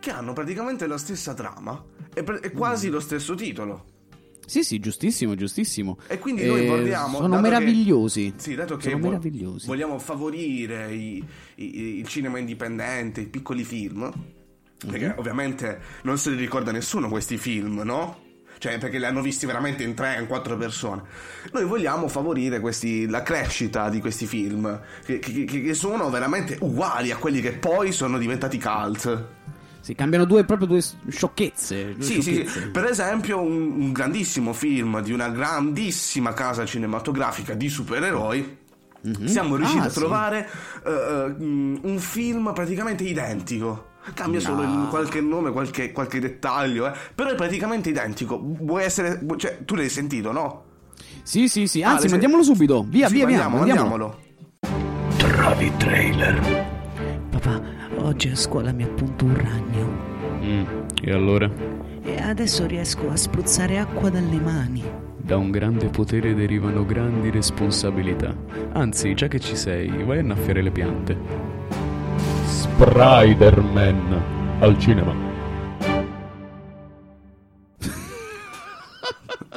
che 0.00 0.10
hanno 0.10 0.32
praticamente 0.32 0.88
la 0.88 0.98
stessa 0.98 1.34
trama 1.34 1.80
e, 2.12 2.24
pre- 2.24 2.40
e 2.40 2.50
quasi 2.50 2.88
lo 2.88 2.98
stesso 2.98 3.34
titolo. 3.36 3.94
Sì, 4.46 4.62
sì, 4.64 4.78
giustissimo, 4.78 5.34
giustissimo. 5.34 5.98
E 6.06 6.18
quindi 6.18 6.46
noi 6.46 6.64
Eh, 6.64 6.68
vogliamo... 6.68 7.16
Sono 7.18 7.28
dato 7.28 7.42
che- 7.42 7.48
meravigliosi. 7.48 8.32
sì, 8.36 8.54
dato 8.54 8.76
che 8.76 8.94
vo- 8.94 9.08
meravigliosi. 9.08 9.66
vogliamo 9.66 9.98
favorire 9.98 10.92
i- 10.94 11.22
i- 11.56 11.98
il 11.98 12.06
cinema 12.06 12.38
indipendente, 12.38 13.20
i 13.22 13.26
piccoli 13.26 13.64
film, 13.64 14.10
perché 14.86 15.08
Mhm. 15.08 15.14
ovviamente 15.18 15.80
non 16.02 16.16
se 16.18 16.30
li 16.30 16.36
ricorda 16.36 16.70
nessuno 16.70 17.08
questi 17.08 17.36
film, 17.38 17.80
no? 17.84 18.24
Cioè, 18.58 18.78
perché 18.78 18.96
li 18.98 19.04
hanno 19.04 19.20
visti 19.20 19.44
veramente 19.44 19.82
in 19.82 19.92
tre, 19.94 20.16
in 20.18 20.26
quattro 20.26 20.56
persone. 20.56 21.02
Noi 21.52 21.64
vogliamo 21.66 22.08
favorire 22.08 22.58
questi- 22.58 23.06
la 23.06 23.22
crescita 23.22 23.90
di 23.90 24.00
questi 24.00 24.24
film, 24.26 24.80
che- 25.04 25.18
che- 25.18 25.44
che 25.44 25.74
sono 25.74 26.08
veramente 26.08 26.56
uguali 26.60 27.10
a 27.10 27.16
quelli 27.16 27.42
che 27.42 27.52
poi 27.52 27.92
sono 27.92 28.16
diventati 28.16 28.58
cult. 28.58 29.26
Sì, 29.86 29.94
cambiano 29.94 30.24
due, 30.24 30.42
proprio 30.44 30.66
due 30.66 30.82
sciocchezze. 31.08 31.94
due 31.94 32.02
Sì, 32.02 32.20
sì, 32.20 32.32
sciocchezze. 32.44 32.70
per 32.70 32.86
esempio 32.86 33.40
un, 33.40 33.70
un 33.82 33.92
grandissimo 33.92 34.52
film 34.52 35.00
di 35.00 35.12
una 35.12 35.28
grandissima 35.28 36.32
casa 36.32 36.64
cinematografica 36.66 37.54
di 37.54 37.68
supereroi. 37.68 38.58
Siamo 39.26 39.54
riusciti 39.54 39.82
Ah, 39.82 39.84
a 39.84 39.88
sì. 39.88 39.98
trovare 40.00 40.48
eh, 40.84 40.90
eh, 40.90 41.34
un 41.38 41.96
film 42.00 42.50
praticamente 42.52 43.04
identico. 43.04 43.90
Cambia 44.12 44.40
solo 44.40 44.64
No. 44.64 44.82
il- 44.82 44.88
qualche 44.88 45.20
nome, 45.20 45.52
qualche, 45.52 45.92
qualche 45.92 46.18
dettaglio, 46.18 46.88
eh. 46.88 46.92
però 47.14 47.30
è 47.30 47.36
praticamente 47.36 47.88
identico. 47.88 48.40
Vuoi 48.42 48.82
essere. 48.82 49.20
Cioè, 49.36 49.58
tu 49.64 49.76
l'hai 49.76 49.88
sentito, 49.88 50.32
no? 50.32 50.64
Sì, 51.22 51.46
sì, 51.46 51.68
sì. 51.68 51.82
Ah, 51.84 51.90
Anzi, 51.90 52.06
le- 52.06 52.10
mandiamolo 52.10 52.42
subito. 52.42 52.84
Via, 52.88 53.06
Sì, 53.06 53.14
via, 53.14 53.26
via. 53.26 53.48
mandiamo, 53.48 53.64
mandiamolo. 53.64 54.16
mandiamolo. 54.60 55.14
Trovi 55.16 55.72
trailer. 55.76 56.66
Papà, 57.30 57.60
oggi 58.06 58.28
a 58.28 58.36
scuola 58.36 58.72
mi 58.72 58.82
appunto 58.84 59.24
un 59.24 59.36
ragno 59.36 60.14
Mm, 60.42 60.64
e 61.02 61.12
allora? 61.12 61.50
e 62.04 62.16
adesso 62.20 62.66
riesco 62.66 63.08
a 63.10 63.16
spruzzare 63.16 63.78
acqua 63.78 64.10
dalle 64.10 64.38
mani. 64.38 64.82
Da 65.16 65.36
un 65.36 65.50
grande 65.50 65.86
potere 65.88 66.34
derivano 66.34 66.84
grandi 66.86 67.30
responsabilità. 67.30 68.32
Anzi, 68.72 69.12
già 69.14 69.26
che 69.26 69.40
ci 69.40 69.56
sei, 69.56 69.88
vai 70.04 70.18
a 70.18 70.20
annaffiare 70.20 70.62
le 70.62 70.70
piante. 70.70 71.16
Spider-Man 72.44 74.22
al 74.60 74.78
cinema. 74.78 75.25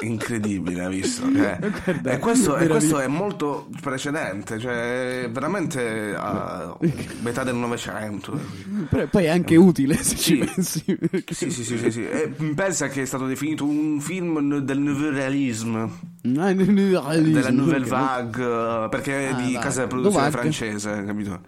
Incredibile, 0.09 0.89
visto? 0.89 1.25
Eh, 1.27 1.57
e 2.03 2.17
questo, 2.19 2.57
e 2.57 2.67
questo 2.67 2.99
è 2.99 3.07
molto 3.07 3.67
precedente, 3.81 4.57
cioè 4.59 5.29
veramente 5.31 6.13
a 6.17 6.75
metà 7.21 7.43
del 7.43 7.55
Novecento. 7.55 8.39
Però 8.89 9.05
poi 9.07 9.25
è 9.25 9.29
anche 9.29 9.55
utile 9.55 9.95
se 9.95 10.15
Sì. 10.15 10.23
ci 10.23 10.37
pensi. 10.37 10.83
perché- 10.95 11.33
Sì, 11.33 11.51
sì, 11.51 11.63
sì, 11.63 11.77
sì, 11.77 11.91
sì. 11.91 12.07
E 12.07 12.27
pensa 12.55 12.87
che 12.87 13.01
è 13.03 13.05
stato 13.05 13.25
definito 13.27 13.65
un 13.65 13.99
film 14.01 14.57
del 14.59 14.79
nouveau 14.79 15.11
realisme, 15.11 15.89
Ah, 16.37 16.51
della 16.53 17.49
nouvelle 17.51 17.85
vague, 17.85 18.89
perché 18.89 19.29
è 19.29 19.31
Ah, 19.31 19.35
di 19.35 19.43
vague. 19.53 19.59
casa 19.59 19.81
di 19.83 19.87
produzione 19.87 20.25
Vague. 20.29 20.39
francese, 20.41 21.03
capito? 21.05 21.39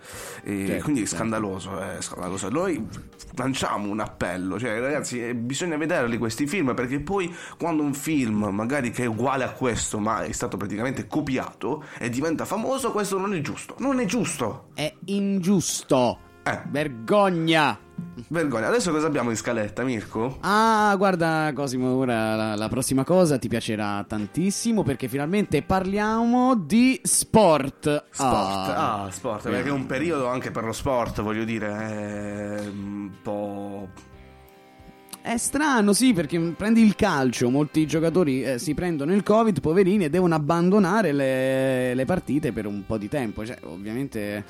E 0.44 0.66
Certo, 0.68 0.84
quindi 0.84 1.02
è 1.02 1.04
certo. 1.06 1.16
scandaloso, 1.18 1.80
è 1.80 1.98
scandaloso. 2.00 2.50
Noi 2.50 2.86
lanciamo 3.36 3.90
un 3.90 4.00
appello, 4.00 4.60
cioè 4.60 4.80
ragazzi, 4.80 5.22
eh, 5.26 5.36
bisogna 5.36 5.78
vederli 5.78 6.18
questi 6.18 6.48
film 6.48 6.74
perché 6.74 7.00
poi 7.00 7.34
quando 7.58 7.82
un 7.84 7.94
film 7.94 8.44
magari 8.52 8.92
che 8.92 9.04
è 9.04 9.08
uguale 9.08 9.44
a 9.44 9.52
questo, 9.52 10.00
ma 10.00 10.24
è 10.24 10.32
stato 10.32 10.58
praticamente 10.58 11.08
copiato 11.08 11.84
e 11.98 12.10
diventa 12.10 12.46
famoso, 12.46 12.92
questo 12.92 13.18
non 13.18 13.34
è 13.34 13.42
giusto. 13.42 13.76
Non 13.80 14.00
è 14.00 14.06
giusto. 14.06 14.68
È 14.74 14.94
ingiusto. 15.06 16.20
Eh. 16.44 16.60
Vergogna. 16.70 17.78
Vergogna. 18.30 18.68
Adesso 18.68 18.92
cosa 18.92 19.06
abbiamo 19.06 19.30
in 19.30 19.36
scaletta, 19.36 19.84
Mirko? 19.84 20.38
Ah, 20.42 20.94
guarda 20.98 21.52
Cosimo, 21.54 21.94
ora 21.96 22.36
la, 22.36 22.56
la 22.56 22.68
prossima 22.68 23.04
cosa 23.04 23.38
ti 23.38 23.48
piacerà 23.48 24.04
tantissimo 24.08 24.82
perché 24.82 25.08
finalmente 25.08 25.62
parliamo 25.62 26.56
di 26.56 27.00
sport. 27.04 28.06
Sport, 28.10 28.70
Ah. 28.70 29.04
ah, 29.04 29.12
sport, 29.12 29.50
perché 29.50 29.70
è 29.70 29.72
un 29.72 29.86
periodo 29.86 30.28
anche 30.28 30.50
per 30.50 30.64
lo 30.64 30.72
sport, 30.74 31.22
voglio 31.22 31.44
dire, 31.44 31.68
è 31.68 32.68
un 32.68 33.12
po'... 33.22 33.88
È 35.24 35.38
strano, 35.38 35.94
sì, 35.94 36.14
perché 36.14 36.40
prendi 36.58 36.82
il 36.82 36.96
calcio, 36.96 37.52
molti 37.52 37.86
giocatori 37.86 38.44
eh, 38.44 38.58
si 38.58 38.74
prendono 38.74 39.14
il 39.14 39.22
Covid, 39.22 39.62
poverini, 39.62 40.06
e 40.06 40.10
devono 40.10 40.34
abbandonare 40.34 41.12
le, 41.12 41.94
le 41.94 42.06
partite 42.06 42.52
per 42.52 42.66
un 42.66 42.84
po' 42.88 42.98
di 42.98 43.08
tempo. 43.08 43.46
Cioè, 43.46 43.58
ovviamente 43.64 44.44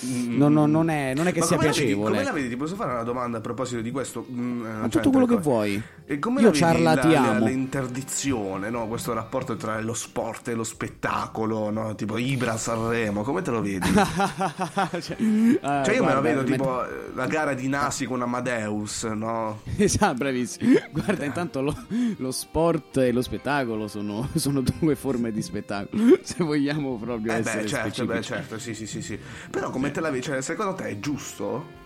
non, 0.00 0.52
non- 0.52 0.70
non 0.70 0.88
è, 0.90 1.12
non 1.14 1.26
è 1.26 1.32
che 1.32 1.40
Ma 1.40 1.46
sia 1.46 1.56
come 1.56 1.68
la 1.68 1.72
vedi- 1.74 1.84
piacevole. 1.86 2.10
come 2.12 2.24
la 2.24 2.32
vedi? 2.32 2.48
Ti 2.48 2.56
posso 2.56 2.74
fare 2.74 2.92
una 2.92 3.02
domanda 3.02 3.38
a 3.38 3.40
proposito 3.40 3.80
di 3.80 3.90
questo? 3.90 4.26
Mm, 4.30 4.64
eh, 4.64 4.68
Ma 4.68 4.80
cioè, 4.82 4.88
tutto 4.90 5.10
quello 5.10 5.26
che 5.26 5.36
vuoi. 5.36 5.82
E 6.04 6.18
come 6.18 6.40
Io 6.40 6.46
la 6.46 6.52
vedi 6.52 6.62
Ciarla 6.64 6.94
la- 6.94 7.00
ti 7.00 7.10
la- 7.12 7.28
amo. 7.30 7.46
l'interdizione, 7.46 8.70
no? 8.70 8.86
Questo 8.86 9.12
rapporto 9.12 9.56
tra 9.56 9.80
lo 9.80 9.94
sport 9.94 10.48
e 10.48 10.54
lo 10.54 10.64
spettacolo, 10.64 11.70
no? 11.70 11.94
Tipo 11.94 12.16
Ibra 12.18 12.56
Sanremo, 12.56 13.22
come 13.22 13.42
te 13.42 13.50
lo 13.50 13.60
vedi? 13.62 13.88
cioè, 15.00 15.00
Cioè 15.00 15.16
io 15.16 15.58
me 15.58 15.98
guarda, 15.98 16.14
la 16.14 16.20
vedo 16.20 16.40
met- 16.42 16.50
tipo 16.50 16.84
eh, 16.86 16.88
la 17.14 17.26
gara 17.26 17.54
di 17.54 17.68
Nasi 17.68 18.06
con 18.06 18.22
Amadeus, 18.22 19.04
no? 19.04 19.60
Esatto, 19.76 20.14
bravissimo. 20.14 20.74
Guarda, 20.92 21.24
intanto 21.24 21.60
lo, 21.62 21.76
lo 22.16 22.30
sport 22.30 22.96
e 22.98 23.12
lo 23.12 23.22
spettacolo 23.22 23.88
sono, 23.88 24.28
sono 24.34 24.62
due 24.62 24.94
forme 24.94 25.32
di 25.32 25.42
spettacolo. 25.42 26.18
Se 26.22 26.42
vogliamo 26.44 26.96
proprio 26.96 27.32
Eh 27.32 27.36
essere 27.38 27.62
beh, 27.62 27.68
certo, 27.68 27.88
specifici. 27.88 28.06
beh, 28.18 28.22
certo, 28.22 28.58
sì, 28.58 28.74
sì, 28.74 28.86
sì, 28.86 29.02
sì. 29.02 29.18
Però 29.50 29.70
come 29.70 29.85
te 29.90 30.00
la 30.00 30.10
vedi? 30.10 30.22
Cioè, 30.22 30.42
secondo 30.42 30.74
te 30.74 30.88
è 30.88 30.98
giusto? 30.98 31.85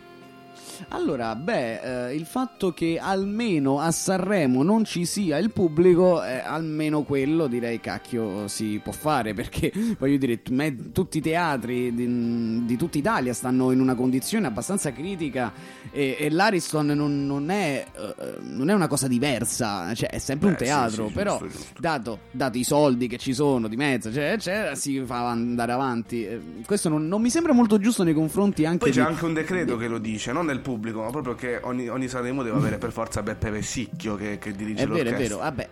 Allora, 0.89 1.35
beh, 1.37 2.09
eh, 2.09 2.15
il 2.15 2.25
fatto 2.27 2.73
che 2.73 2.99
almeno 3.01 3.81
a 3.81 3.91
Sanremo 3.91 4.63
non 4.63 4.85
ci 4.85 5.05
sia 5.05 5.39
il 5.39 5.51
pubblico, 5.53 6.23
eh, 6.25 6.39
almeno 6.39 7.03
quello 7.03 7.47
direi 7.47 7.81
cacchio 7.81 8.49
si 8.49 8.81
può 8.83 8.93
fare 8.93 9.35
perché 9.35 9.73
voglio 9.99 10.17
dire, 10.17 10.43
t- 10.43 10.93
tutti 10.93 11.19
i 11.19 11.21
teatri 11.21 11.95
di, 11.95 12.65
di 12.65 12.77
tutta 12.77 12.99
Italia 12.99 13.33
stanno 13.33 13.71
in 13.73 13.81
una 13.81 13.95
condizione 13.95 14.47
abbastanza 14.47 14.93
critica 14.93 15.53
e, 15.91 16.17
e 16.19 16.31
l'Ariston 16.31 16.87
non, 16.87 17.27
non 17.27 17.51
è, 17.51 17.85
eh, 17.95 18.37
non 18.43 18.69
è 18.71 18.73
una 18.73 18.89
cosa 18.89 19.07
diversa, 19.09 19.95
cioè 19.95 20.09
è 20.11 20.19
sempre 20.19 20.49
un 20.49 20.53
Beh, 20.55 20.59
sì, 20.59 20.65
teatro, 20.65 21.07
sì, 21.09 21.13
però 21.13 21.39
giusto, 21.39 21.57
giusto. 21.57 21.81
dato, 21.81 22.19
dato 22.31 22.59
i 22.59 22.65
soldi 22.65 23.07
che 23.07 23.19
ci 23.19 23.33
sono 23.33 23.69
di 23.69 23.77
mezzo, 23.77 24.09
eccetera, 24.09 24.33
eccetera, 24.35 24.75
si 24.75 25.01
fa 25.05 25.29
andare 25.29 25.73
avanti. 25.73 26.25
Eh, 26.27 26.41
Questo 26.67 26.89
non, 26.89 27.07
non 27.07 27.21
mi 27.21 27.31
sembra 27.31 27.53
molto 27.53 27.79
giusto 27.79 28.03
nei 28.03 28.15
confronti 28.15 28.65
anche 28.65 28.79
Poi 28.79 28.91
c'è 28.91 29.01
di... 29.03 29.07
anche 29.07 29.25
un 29.25 29.33
decreto 29.35 29.77
che 29.77 29.89
lo 29.89 29.99
dice, 29.99 30.33
non 30.33 30.47
nel 30.47 30.61
pubblico, 30.61 30.70
ma 30.77 31.11
proprio 31.11 31.35
che 31.35 31.59
ogni, 31.62 31.89
ogni 31.89 32.09
Sanremo 32.09 32.43
deve 32.43 32.57
avere 32.57 32.79
per 32.79 32.93
forza 32.93 33.23
Beppe 33.23 33.50
Vessicchio 33.50 34.17
che, 34.17 34.39
che 34.39 34.53
dirige 34.53 34.83
È 34.83 34.87
vero, 34.87 34.99
è 35.00 35.03
l'orchestra. 35.05 35.19
vero, 35.19 35.37
vabbè. 35.39 35.69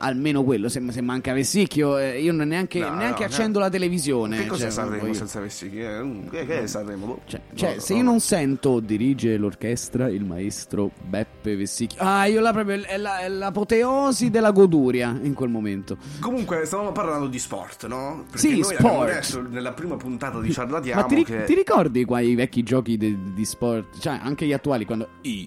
Almeno 0.00 0.44
quello, 0.44 0.68
se, 0.68 0.82
se 0.90 1.00
manca 1.00 1.32
Vessicchio, 1.32 1.98
eh, 1.98 2.20
io 2.20 2.32
non 2.32 2.48
neanche, 2.48 2.78
No, 2.78 2.94
neanche 2.94 3.20
no, 3.20 3.26
accendo 3.26 3.58
no. 3.58 3.64
la 3.64 3.70
televisione. 3.70 4.38
Che 4.38 4.46
cos'è 4.46 4.62
cioè, 4.64 4.70
Sanremo 4.70 5.12
senza 5.12 5.40
Vessicchio? 5.40 5.80
Eh, 5.80 6.28
Che, 6.30 6.46
che 6.46 6.62
è 6.62 6.66
Sanremo? 6.66 7.06
Boh. 7.06 7.20
Cioè, 7.26 7.40
No, 7.50 7.56
cioè, 7.56 7.78
se 7.78 7.94
io 7.94 8.02
non 8.02 8.20
sento 8.20 8.80
dirige 8.80 9.36
l'orchestra 9.36 10.08
il 10.08 10.24
maestro 10.24 10.90
Beppe 11.04 11.56
Vessicchio. 11.56 12.00
Ah, 12.00 12.26
io 12.26 12.40
la 12.40 12.52
proprio 12.52 12.82
è, 12.84 12.96
la- 12.96 13.18
è 13.20 13.28
l'apoteosi 13.28 14.30
della 14.30 14.52
goduria 14.52 15.18
in 15.22 15.34
quel 15.34 15.50
momento. 15.50 15.96
Comunque, 16.20 16.64
stavamo 16.64 16.92
parlando 16.92 17.26
di 17.26 17.38
sport, 17.38 17.86
no? 17.86 18.24
Perché 18.30 18.38
Sì, 18.38 18.62
sport. 18.62 19.48
nella 19.50 19.72
prima 19.72 19.96
puntata 19.96 20.40
di 20.40 20.52
Ciarlatiamo 20.52 21.00
Ma 21.00 21.06
ti, 21.06 21.24
che... 21.24 21.44
ti 21.44 21.54
ricordi 21.54 22.04
quei 22.04 22.34
vecchi 22.34 22.62
giochi 22.62 22.96
de- 22.96 23.16
di 23.34 23.44
sport? 23.44 23.98
Cioè, 23.98 24.18
anche 24.22 24.46
gli 24.46 24.52
attuali 24.52 24.84
quando 24.84 25.08
EA 25.22 25.44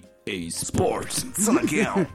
Sport, 0.50 1.32
sono 1.38 1.58
anche 1.58 1.74
io. 1.76 2.14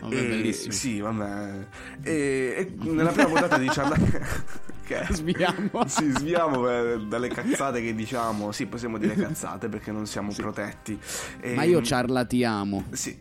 Vabbè, 0.00 0.14
E- 0.14 0.28
bellissimo. 0.28 0.72
Sì, 0.72 1.00
vabbè. 1.00 1.66
E, 2.02 2.12
e 2.56 2.72
nella 2.88 3.10
prima 3.10 3.28
puntata 3.28 3.58
di 3.58 3.68
Ciarlatiamo... 3.68 4.26
che? 4.86 5.06
Sviamo. 5.10 5.86
Sì, 5.88 6.08
sviamo 6.12 6.70
eh, 6.70 6.98
dalle 7.08 7.28
cazzate 7.28 7.82
che 7.82 7.96
diciamo. 7.96 8.52
Sì, 8.52 8.66
possiamo 8.66 8.96
dire 8.96 9.16
cazzate 9.16 9.68
perché 9.68 9.90
non 9.90 10.06
siamo 10.06 10.32
protetti. 10.32 10.98
E- 11.40 11.54
Ma 11.54 11.64
io 11.64 11.82
ciarlatiamo. 11.82 12.84
Sì. 12.92 13.18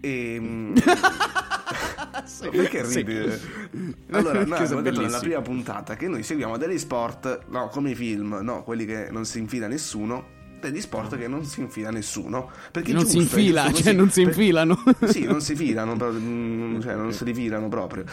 E... 0.00 0.72
Perché 2.50 2.84
Sì. 2.84 3.02
ridi? 3.02 3.94
Allora, 4.10 4.44
noi 4.44 4.58
Che 4.58 4.66
sono 4.66 4.78
abbiamo 4.78 4.80
detto 4.80 5.00
nella 5.02 5.18
prima 5.18 5.40
puntata 5.42 5.96
che 5.96 6.08
noi 6.08 6.22
seguiamo 6.22 6.56
degli 6.56 6.78
sport, 6.78 7.44
no, 7.48 7.68
come 7.68 7.90
i 7.90 7.94
film, 7.94 8.38
no, 8.42 8.62
quelli 8.64 8.84
che 8.86 9.08
non 9.10 9.24
si 9.26 9.38
infila 9.38 9.66
nessuno, 9.68 10.34
degli 10.60 10.80
sport 10.80 11.16
che 11.16 11.28
non 11.28 11.44
si 11.44 11.60
infila 11.60 11.90
nessuno. 11.90 12.50
Perché 12.70 12.92
Non 12.92 13.06
si 13.06 13.18
giusto, 13.18 13.36
è 13.36 13.38
infila, 13.40 13.62
giusto 13.64 13.76
cioè 13.76 13.84
così. 13.84 13.96
non 13.96 14.10
si 14.10 14.20
Per- 14.22 14.28
infilano. 14.32 14.82
Sì, 15.06 15.24
non 15.24 15.40
si 15.40 15.54
filano, 15.56 15.94
mm, 15.96 16.80
cioè 16.80 16.94
non 16.94 17.12
si 17.12 17.24
rifilano 17.24 17.68
proprio. 17.68 18.04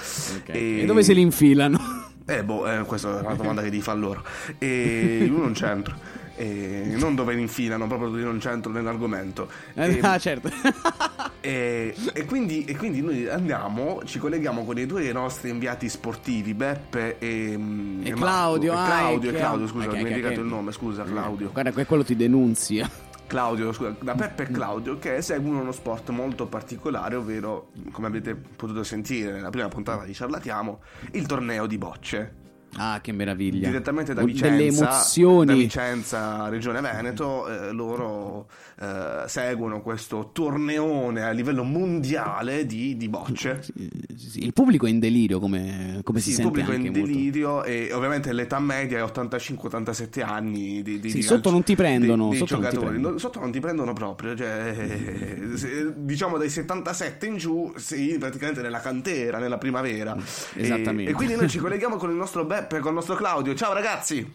E 0.46 0.84
dove 0.86 1.04
se 1.04 1.14
li 1.14 1.22
infilano? 1.22 2.12
Eh, 2.26 2.44
boh, 2.44 2.66
eh, 2.72 2.84
questa 2.86 3.20
è 3.20 3.22
una 3.26 3.34
domanda 3.36 3.62
che 3.62 3.70
gli 3.72 3.82
fa 3.82 3.94
loro. 3.94 4.24
E 4.58 5.26
io 5.30 5.38
non 5.38 5.52
c'entro. 5.54 5.96
E 6.36 6.96
non 6.98 7.14
dove 7.14 7.34
infilano, 7.36 7.86
proprio 7.88 8.10
dove 8.10 8.24
non 8.24 8.40
c'entro 8.40 8.72
nell'argomento. 8.72 9.48
E- 9.76 10.00
ah, 10.02 10.18
certo. 10.20 10.50
e, 11.42 11.94
e 12.14 12.26
quindi, 12.26 12.66
e 12.66 12.76
quindi 12.76 13.02
noi 13.02 13.28
andiamo, 13.30 14.02
ci 14.06 14.18
colleghiamo 14.20 14.66
con 14.66 14.78
i 14.78 14.86
due 14.86 15.12
nostri 15.12 15.50
inviati 15.50 15.90
sportivi, 15.90 16.54
Beppe 16.54 17.18
e, 17.20 17.56
mm, 17.58 18.02
E 18.06 18.10
Marco. 18.12 18.20
Claudio, 18.26 18.74
E 18.74 18.76
ah, 18.76 18.86
Claudio, 18.86 19.30
e 19.30 19.34
e 19.34 19.38
Claudio, 19.38 19.68
scusa, 19.68 19.84
Che- 19.84 19.90
ho 19.90 19.92
che- 19.92 19.98
dimenticato 20.00 20.34
che- 20.36 20.40
il 20.42 20.46
nome, 20.48 20.72
scusa, 20.72 21.04
Claudio. 21.04 21.50
Guarda, 21.52 21.72
que- 21.72 21.86
quello 21.86 22.04
ti 22.04 22.16
denunzia. 22.16 22.90
Claudio, 23.26 23.72
scusa, 23.72 23.96
da 24.00 24.14
Peppe 24.16 24.44
e 24.44 24.52
Claudio 24.52 25.00
che 25.00 25.22
seguono 25.22 25.62
uno 25.62 25.72
sport 25.72 26.10
molto 26.10 26.46
particolare, 26.46 27.16
ovvero, 27.16 27.70
come 27.92 28.08
avete 28.08 28.36
potuto 28.36 28.84
sentire 28.84 29.32
nella 29.32 29.50
prima 29.50 29.68
puntata 29.70 30.04
di 30.04 30.14
Ciarlatiamo, 30.14 30.80
il 31.12 31.26
torneo 31.26 31.66
di 31.66 31.78
bocce. 31.78 32.34
Ah, 32.76 33.00
che 33.02 33.12
meraviglia. 33.12 33.68
Direttamente 33.70 34.14
da 34.14 34.24
Vicenza, 34.24 34.84
emozioni. 34.86 35.46
da 35.46 35.54
Vicenza, 35.54 36.50
Regione 36.50 36.82
Veneto, 36.82 37.48
eh, 37.48 37.72
loro 37.72 38.48
eh, 38.80 39.24
seguono 39.28 39.82
questo 39.82 40.32
torneone 40.34 41.24
a 41.24 41.30
livello 41.32 41.64
mondiale 41.64 42.66
di, 42.66 42.98
di 42.98 43.08
bocce. 43.10 43.64
Il 44.36 44.54
pubblico 44.54 44.86
è 44.88 44.90
in 44.90 45.00
delirio, 45.00 45.40
come, 45.40 46.00
come 46.04 46.20
Sì, 46.20 46.26
si 46.26 46.30
il 46.32 46.36
sente 46.38 46.50
pubblico 46.50 46.72
è 46.72 46.76
in 46.76 46.82
molto. 46.92 47.00
delirio 47.00 47.64
e 47.64 47.92
ovviamente 47.94 48.34
l'età 48.34 48.60
media 48.60 48.98
è 49.00 49.04
85-87 49.04 50.22
anni 50.24 50.82
di, 50.82 51.00
di, 51.00 51.10
Sì, 51.10 51.18
di 51.18 51.22
sotto 51.22 51.36
calcio- 51.36 51.52
non 51.52 51.64
ti 51.64 51.76
prendono, 51.76 52.30
dei 52.30 52.38
sotto 52.40 52.54
non 52.56 52.64
ti 52.64 52.70
giocatori. 52.70 52.90
prendono. 52.92 53.14
No, 53.14 53.20
sotto 53.20 53.40
non 53.40 53.52
ti 53.52 53.60
prendono 53.60 53.94
proprio 53.94 54.36
cioè, 54.36 55.38
se- 55.56 55.94
diciamo 55.96 56.38
dai 56.38 56.50
77 56.50 57.26
in 57.28 57.38
giù 57.38 57.72
sei 57.78 58.18
praticamente 58.18 58.62
nella 58.62 58.80
cantera 58.80 59.38
nella 59.38 59.58
primavera 59.58 60.16
E- 60.56 60.62
Esattamente. 60.64 61.12
e, 61.12 61.14
quindi 61.14 61.36
noi 61.36 61.50
ci 61.50 61.60
colleghiamo 61.60 61.98
con 61.98 62.10
il 62.10 62.16
nostro 62.16 62.46
Con 62.68 62.88
il 62.88 62.94
nostro 62.94 63.16
Claudio. 63.16 63.54
Ciao 63.56 63.74
ragazzi 63.74 64.34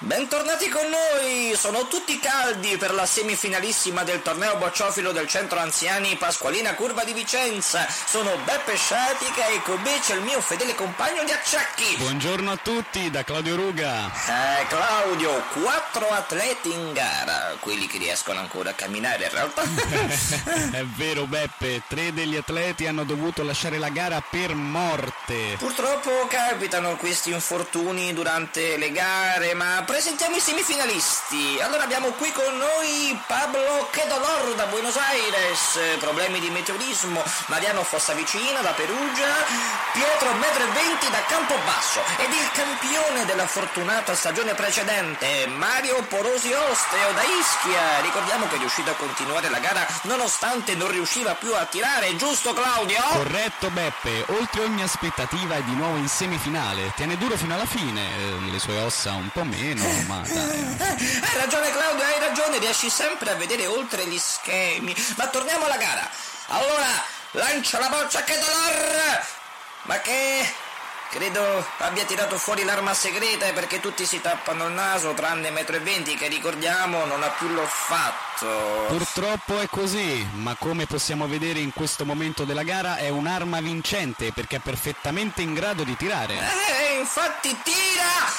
Bentornati 0.00 0.68
con 0.68 0.84
noi! 0.88 1.56
Sono 1.56 1.88
tutti 1.88 2.20
caldi 2.20 2.76
per 2.76 2.94
la 2.94 3.04
semifinalissima 3.04 4.04
del 4.04 4.22
torneo 4.22 4.56
bocciofilo 4.56 5.10
del 5.10 5.26
centro 5.26 5.58
anziani 5.58 6.14
Pasqualina 6.14 6.74
Curva 6.74 7.02
di 7.02 7.12
Vicenza. 7.12 7.84
Sono 8.06 8.30
Beppe 8.44 8.76
Sciatica 8.76 9.48
e 9.48 9.60
con 9.62 9.80
me 9.82 9.98
c'è 10.00 10.14
il 10.14 10.20
mio 10.20 10.40
fedele 10.40 10.76
compagno 10.76 11.24
di 11.24 11.32
acciacchi. 11.32 11.96
Buongiorno 11.96 12.52
a 12.52 12.56
tutti 12.62 13.10
da 13.10 13.24
Claudio 13.24 13.56
Ruga. 13.56 14.06
Eh, 14.06 14.66
Claudio, 14.68 15.42
quattro 15.60 16.08
atleti 16.10 16.72
in 16.72 16.92
gara, 16.92 17.56
quelli 17.58 17.88
che 17.88 17.98
riescono 17.98 18.38
ancora 18.38 18.70
a 18.70 18.74
camminare 18.74 19.24
in 19.24 19.30
realtà. 19.30 19.62
È 20.78 20.84
vero 20.94 21.26
Beppe, 21.26 21.82
tre 21.88 22.14
degli 22.14 22.36
atleti 22.36 22.86
hanno 22.86 23.02
dovuto 23.02 23.42
lasciare 23.42 23.78
la 23.78 23.88
gara 23.88 24.22
per 24.22 24.54
morte. 24.54 25.56
Purtroppo 25.58 26.28
capitano 26.28 26.94
questi 26.94 27.32
infortuni 27.32 28.14
durante 28.14 28.76
le 28.76 28.92
gare, 28.92 29.54
ma 29.54 29.86
presentiamo 29.88 30.36
i 30.36 30.40
semifinalisti. 30.40 31.58
Allora 31.62 31.84
abbiamo 31.84 32.08
qui 32.10 32.30
con 32.32 32.44
noi 32.58 33.18
Pablo 33.26 33.88
Chedolor 33.90 34.54
da 34.54 34.66
Buenos 34.66 34.96
Aires, 34.96 35.96
problemi 35.98 36.40
di 36.40 36.50
meteorismo, 36.50 37.24
Mariano 37.46 37.82
Fossavicina 37.82 38.60
da 38.60 38.72
Perugia, 38.72 39.32
Pietro 39.94 40.28
20 40.38 41.10
da 41.10 41.22
Campobasso 41.26 42.00
ed 42.18 42.30
il 42.30 42.50
campione 42.52 43.24
della 43.24 43.46
fortunata 43.46 44.14
stagione 44.14 44.52
precedente, 44.54 45.46
Mario 45.46 46.02
Porosi 46.02 46.52
Osteo 46.52 47.12
da 47.14 47.22
Ischia. 47.22 48.00
Ricordiamo 48.02 48.46
che 48.48 48.56
è 48.56 48.58
riuscito 48.58 48.90
a 48.90 48.94
continuare 48.94 49.48
la 49.48 49.58
gara 49.58 49.86
nonostante 50.02 50.74
non 50.74 50.90
riusciva 50.90 51.34
più 51.34 51.54
a 51.54 51.64
tirare, 51.64 52.14
giusto 52.16 52.52
Claudio? 52.52 53.00
Corretto 53.12 53.70
Beppe, 53.70 54.24
oltre 54.28 54.64
ogni 54.64 54.82
aspettativa 54.82 55.54
è 55.54 55.62
di 55.62 55.74
nuovo 55.74 55.96
in 55.96 56.08
semifinale. 56.08 56.92
Tiene 56.94 57.16
duro 57.16 57.36
fino 57.36 57.54
alla 57.54 57.66
fine, 57.66 58.02
eh, 58.02 58.50
le 58.50 58.58
sue 58.58 58.76
ossa 58.78 59.12
un 59.12 59.28
po' 59.32 59.44
meno, 59.44 59.77
ma 60.06 60.20
dai. 60.20 60.76
Eh, 60.78 61.20
Hai 61.22 61.36
ragione 61.36 61.70
Claudio, 61.70 62.04
hai 62.04 62.20
ragione, 62.20 62.58
riesci 62.58 62.90
sempre 62.90 63.30
a 63.30 63.34
vedere 63.34 63.66
oltre 63.66 64.06
gli 64.06 64.18
schemi. 64.18 64.94
Ma 65.16 65.26
torniamo 65.28 65.64
alla 65.64 65.76
gara. 65.76 66.08
Allora, 66.48 66.86
lancia 67.32 67.78
la 67.78 67.88
boccia 67.88 68.22
che 68.24 68.34
dolor! 68.38 69.26
Ma 69.82 70.00
che... 70.00 70.66
Credo 71.10 71.66
abbia 71.78 72.04
tirato 72.04 72.36
fuori 72.36 72.64
l'arma 72.64 72.92
segreta 72.92 73.50
perché 73.54 73.80
tutti 73.80 74.04
si 74.04 74.20
tappano 74.20 74.66
il 74.66 74.74
naso, 74.74 75.14
tranne 75.14 75.50
metro 75.50 75.76
e 75.76 75.78
venti 75.78 76.14
che 76.16 76.28
ricordiamo 76.28 77.06
non 77.06 77.22
ha 77.22 77.28
più 77.28 77.48
l'olfatto. 77.48 78.84
Purtroppo 78.88 79.58
è 79.58 79.68
così, 79.70 80.28
ma 80.34 80.54
come 80.58 80.84
possiamo 80.84 81.26
vedere 81.26 81.60
in 81.60 81.72
questo 81.72 82.04
momento 82.04 82.44
della 82.44 82.62
gara 82.62 82.98
è 82.98 83.08
un'arma 83.08 83.58
vincente 83.62 84.32
perché 84.32 84.56
è 84.56 84.60
perfettamente 84.60 85.40
in 85.40 85.54
grado 85.54 85.82
di 85.82 85.96
tirare. 85.96 86.34
Eh, 86.34 86.98
infatti 86.98 87.56
tira! 87.62 88.37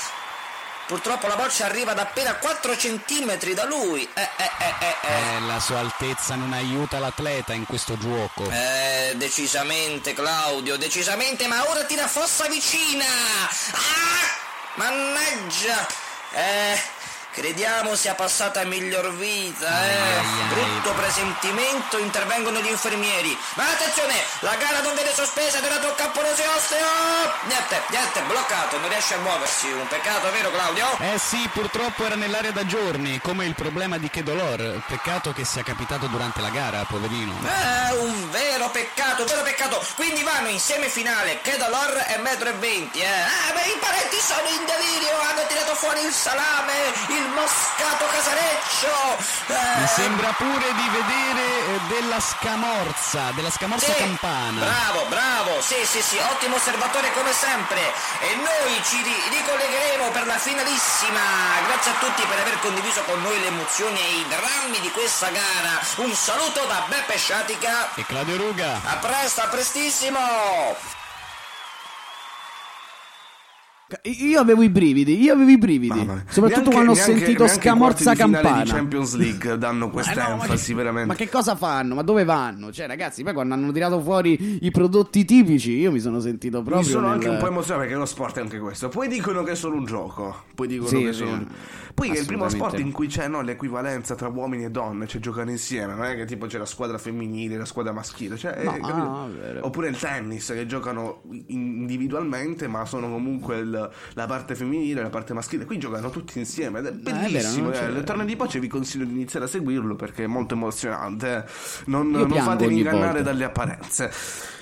Purtroppo 0.90 1.28
la 1.28 1.36
boccia 1.36 1.66
arriva 1.66 1.92
ad 1.92 2.00
appena 2.00 2.34
4 2.34 2.76
centimetri 2.76 3.54
da 3.54 3.64
lui. 3.66 4.10
Eh, 4.12 4.22
eh, 4.22 4.52
eh, 4.58 4.74
eh, 4.80 4.96
eh. 5.04 5.36
Eh, 5.36 5.40
la 5.42 5.60
sua 5.60 5.78
altezza 5.78 6.34
non 6.34 6.52
aiuta 6.52 6.98
l'atleta 6.98 7.54
in 7.54 7.68
questo 7.68 7.96
gioco. 7.96 8.50
Eh, 8.50 9.14
decisamente 9.16 10.16
Claudio, 10.16 10.78
decisamente, 10.78 11.46
ma 11.46 11.70
ora 11.70 11.84
tira 11.84 12.08
fossa 12.08 12.48
vicina! 12.48 13.06
Ah! 13.06 14.48
Mannaggia! 14.78 15.86
Eh, 16.32 16.82
crediamo 17.32 17.96
sia 17.96 18.16
passata 18.16 18.62
a 18.62 18.66
miglior 18.66 19.14
vita, 19.16 19.68
eh! 19.68 19.90
Ai, 19.90 19.98
ai, 19.98 20.18
ai. 20.18 20.48
Brutto 20.50 20.94
presentimento, 20.94 21.98
intervengono 21.98 22.60
gli 22.60 22.68
infermieri. 22.70 23.38
Ma 23.56 23.64
attenzione, 23.64 24.16
la 24.40 24.56
gara 24.56 24.82
non 24.82 24.94
viene 24.96 25.14
sospesa 25.14 25.60
ora 25.64 25.78
tocca 25.78 26.06
a 26.06 26.10
Porosi 26.10 26.42
Osteo! 26.56 26.88
Niente, 27.48 27.82
niente, 27.90 28.22
bloccato, 28.28 28.78
non 28.80 28.90
riesce 28.90 29.14
a 29.14 29.18
muoversi. 29.20 29.68
Un 29.72 29.88
peccato, 29.88 30.32
vero 30.32 30.52
Claudio? 30.52 30.86
Eh 31.00 31.18
sì, 31.18 31.50
purtroppo 31.54 32.06
era 32.06 32.16
nell'area 32.16 32.52
da 32.52 32.66
giorni, 32.66 33.20
come 33.22 33.46
il 33.46 33.56
problema 33.56 33.98
di 33.98 34.10
Chedolor. 34.10 34.82
Peccato 34.88 35.34
che 35.34 35.46
sia 35.46 35.64
capitato 35.64 36.08
durante 36.08 36.42
la 36.42 36.50
gara, 36.50 36.84
poverino. 36.88 37.34
Eh, 37.44 37.94
un 37.98 38.30
vero 38.32 38.70
peccato, 38.70 39.22
un 39.22 39.28
vero 39.28 39.44
peccato. 39.44 39.86
Quindi 39.96 40.24
vanno 40.24 40.48
in 40.50 40.60
semifinale 40.60 41.40
Kedalor 41.42 42.06
e 42.08 42.18
Metro 42.18 42.50
e 42.50 42.54
20, 42.54 43.00
eh. 43.00 43.06
Ah, 43.06 43.54
ma 43.54 43.64
i 43.64 43.78
parenti 43.80 44.18
sono 44.20 44.48
in 44.48 44.66
delirio, 44.66 45.20
hanno 45.30 45.46
tirato 45.48 45.76
fuori 45.76 46.02
il 46.04 46.12
salame, 46.12 46.74
il 47.10 47.19
moscato 47.28 48.06
casareccio. 48.12 49.18
Eh, 49.48 49.80
Mi 49.80 49.88
sembra 49.88 50.32
pure 50.34 50.74
di 50.74 50.90
vedere 50.90 51.44
eh, 51.66 51.80
della 51.88 52.20
scamorza, 52.20 53.32
della 53.36 53.50
scamorza 53.52 53.92
sì, 53.94 54.00
campana. 54.00 54.60
Bravo, 54.60 55.06
bravo, 55.10 55.62
sì, 55.62 55.76
sì, 55.86 56.02
sì, 56.02 56.18
ottimo 56.18 56.56
osservatore 56.56 57.12
come 57.14 57.34
sempre. 57.34 57.82
E 58.20 58.36
noi 58.36 58.82
ci 58.84 59.02
ri- 59.02 59.38
ricollegheremo 59.38 60.10
per 60.12 60.26
la 60.26 60.38
finalissima. 60.38 61.22
Grazie 61.68 61.92
a 61.92 61.96
tutti 62.00 62.22
per 62.24 62.40
aver 62.40 62.60
condiviso 62.60 63.02
con 63.04 63.22
noi 63.22 63.40
le 63.40 63.48
emozioni 63.48 64.00
e 64.00 64.16
i 64.18 64.26
drammi 64.28 64.80
di 64.80 64.92
questa 64.92 65.30
gara. 65.30 65.80
Un 65.96 66.14
saluto 66.14 66.66
da 66.66 66.84
Beppe 66.88 67.18
Sciatica. 67.18 67.94
E 67.96 68.06
Claudio 68.06 68.38
Ruga. 68.38 68.80
A 68.84 68.96
presto, 68.98 69.42
a 69.42 69.48
prestissimo! 69.48 70.99
Io 74.04 74.40
avevo 74.40 74.62
i 74.62 74.70
brividi, 74.70 75.20
io 75.20 75.34
avevo 75.34 75.50
i 75.50 75.58
brividi. 75.58 75.98
Soprattutto 75.98 76.44
Neanche- 76.48 76.70
quando 76.72 76.92
ho 76.92 76.96
neanche- 76.96 77.02
sentito 77.16 77.44
neanche 77.46 77.62
scamorza 77.62 78.14
campana. 78.16 78.64
di 78.64 78.70
Champions 78.70 79.16
League 79.16 79.58
danno 79.58 79.90
questa 79.90 80.14
Ma 80.16 80.22
no, 80.30 80.36
ma 80.36 80.42
enfasi 80.44 80.68
che- 80.68 80.74
veramente 80.76 81.08
Ma 81.08 81.16
che 81.16 81.30
cosa 81.30 81.56
fanno? 81.56 81.96
Ma 81.96 82.02
dove 82.04 82.24
vanno? 82.24 82.72
Cioè, 82.72 82.86
ragazzi, 82.88 83.24
poi 83.24 83.34
quando 83.34 83.54
hanno 83.56 83.72
tirato 83.72 84.00
fuori 84.02 84.60
i 84.64 84.70
prodotti 84.72 85.26
tipici, 85.26 85.72
io 85.72 85.92
mi 85.92 86.00
sono 86.00 86.20
sentito 86.20 86.62
proprio. 86.62 86.86
Mi 86.86 86.92
sono 86.92 87.06
nel- 87.08 87.14
anche 87.16 87.28
un 87.30 87.38
po' 87.40 87.48
emozionato 87.48 87.86
perché 87.86 87.96
lo 88.00 88.06
sport 88.06 88.38
è 88.38 88.42
anche 88.42 88.60
questo. 88.60 88.90
Poi 88.90 89.08
dicono 89.08 89.42
che 89.44 89.52
è 89.52 89.56
solo 89.56 89.76
un 89.76 89.86
gioco. 89.86 90.44
Poi 90.54 90.68
dicono 90.68 90.90
Sì, 90.90 90.98
che 91.00 91.10
è 91.10 91.14
solo 91.14 91.32
un... 91.32 91.48
Poi 91.96 92.12
è 92.12 92.20
il 92.20 92.26
primo 92.28 92.48
sport 92.48 92.80
in 92.80 92.92
cui 92.92 93.08
c'è 93.08 93.28
no, 93.28 93.42
l'equivalenza 93.42 94.16
tra 94.16 94.28
uomini 94.30 94.64
e 94.66 94.70
donne, 94.70 95.06
cioè 95.08 95.20
giocano 95.20 95.50
insieme. 95.50 95.94
Non 95.96 96.06
è 96.06 96.16
che 96.16 96.26
tipo 96.26 96.46
c'è 96.46 96.58
la 96.58 96.66
squadra 96.66 96.98
femminile 96.98 97.58
la 97.58 97.66
squadra 97.66 97.92
maschile. 97.92 98.38
Cioè, 98.38 98.52
è- 98.54 98.64
No, 98.64 99.28
è 99.28 99.32
vero. 99.32 99.66
Oppure 99.66 99.90
il 99.90 99.98
tennis 99.98 100.46
che 100.48 100.66
giocano 100.66 101.24
individualmente, 101.48 102.68
ma 102.68 102.86
sono 102.86 103.10
comunque 103.10 103.58
il- 103.58 103.79
la 104.14 104.26
parte 104.26 104.56
femminile 104.56 105.00
e 105.00 105.04
la 105.04 105.10
parte 105.10 105.34
maschile. 105.34 105.66
Qui 105.66 105.78
giocano 105.78 106.10
tutti 106.10 106.38
insieme 106.40 106.80
ed 106.80 106.86
è 106.88 106.92
bellissimo. 106.92 107.70
non 107.70 107.98
eh. 107.98 108.04
torneo 108.04 108.26
di 108.26 108.36
pace 108.36 108.60
vi 108.60 108.68
consiglio 108.68 109.06
di 109.06 109.12
iniziare 109.12 109.46
a 109.46 109.48
seguirlo 109.48 109.96
perché 109.96 110.24
è 110.24 110.28
molto 110.28 110.56
emozionante. 110.56 111.36
eh. 111.38 111.44
Non, 111.86 112.10
non 112.10 112.30
fatevi 112.32 112.78
ingannare 112.78 113.06
volta. 113.06 113.22
dalle 113.22 113.44
apparenze. 113.44 114.12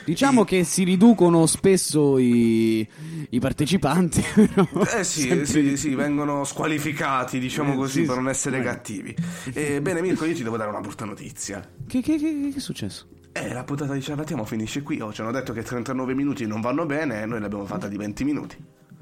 Diciamo 0.05 0.45
che 0.45 0.63
si 0.63 0.83
riducono 0.85 1.45
spesso 1.47 2.17
i, 2.17 2.87
i 3.29 3.39
partecipanti. 3.39 4.23
Eh 4.97 5.03
sì, 5.03 5.45
sì, 5.45 5.75
sì, 5.75 5.95
vengono 5.95 6.43
squalificati, 6.45 7.39
diciamo 7.39 7.73
Eh, 7.73 7.75
così, 7.75 8.01
sì, 8.01 8.05
per 8.07 8.15
non 8.15 8.29
essere 8.29 8.61
cattivi. 8.61 9.13
E, 9.53 9.81
bene, 9.81 10.01
Mirko, 10.01 10.23
io 10.25 10.33
ti 10.33 10.43
devo 10.43 10.55
dare 10.57 10.69
una 10.69 10.79
brutta 10.79 11.03
notizia. 11.05 11.59
Che, 11.87 12.01
che, 12.01 12.17
che- 12.17 12.49
che 12.51 12.57
è 12.57 12.59
successo? 12.59 13.07
Eh, 13.33 13.53
la 13.53 13.63
puntata 13.63 13.93
di 13.93 14.01
Ciarlatiamo 14.01 14.45
finisce 14.45 14.81
qui. 14.81 14.99
Oh, 15.01 15.11
ci 15.11 15.21
hanno 15.21 15.31
detto 15.31 15.51
che 15.53 15.61
39 15.61 16.13
minuti 16.15 16.45
non 16.47 16.61
vanno 16.61 16.85
bene 16.85 17.21
e 17.21 17.25
noi 17.25 17.39
l'abbiamo 17.39 17.65
fatta 17.65 17.87
di 17.87 17.97
20 17.97 18.23
minuti. 18.23 18.57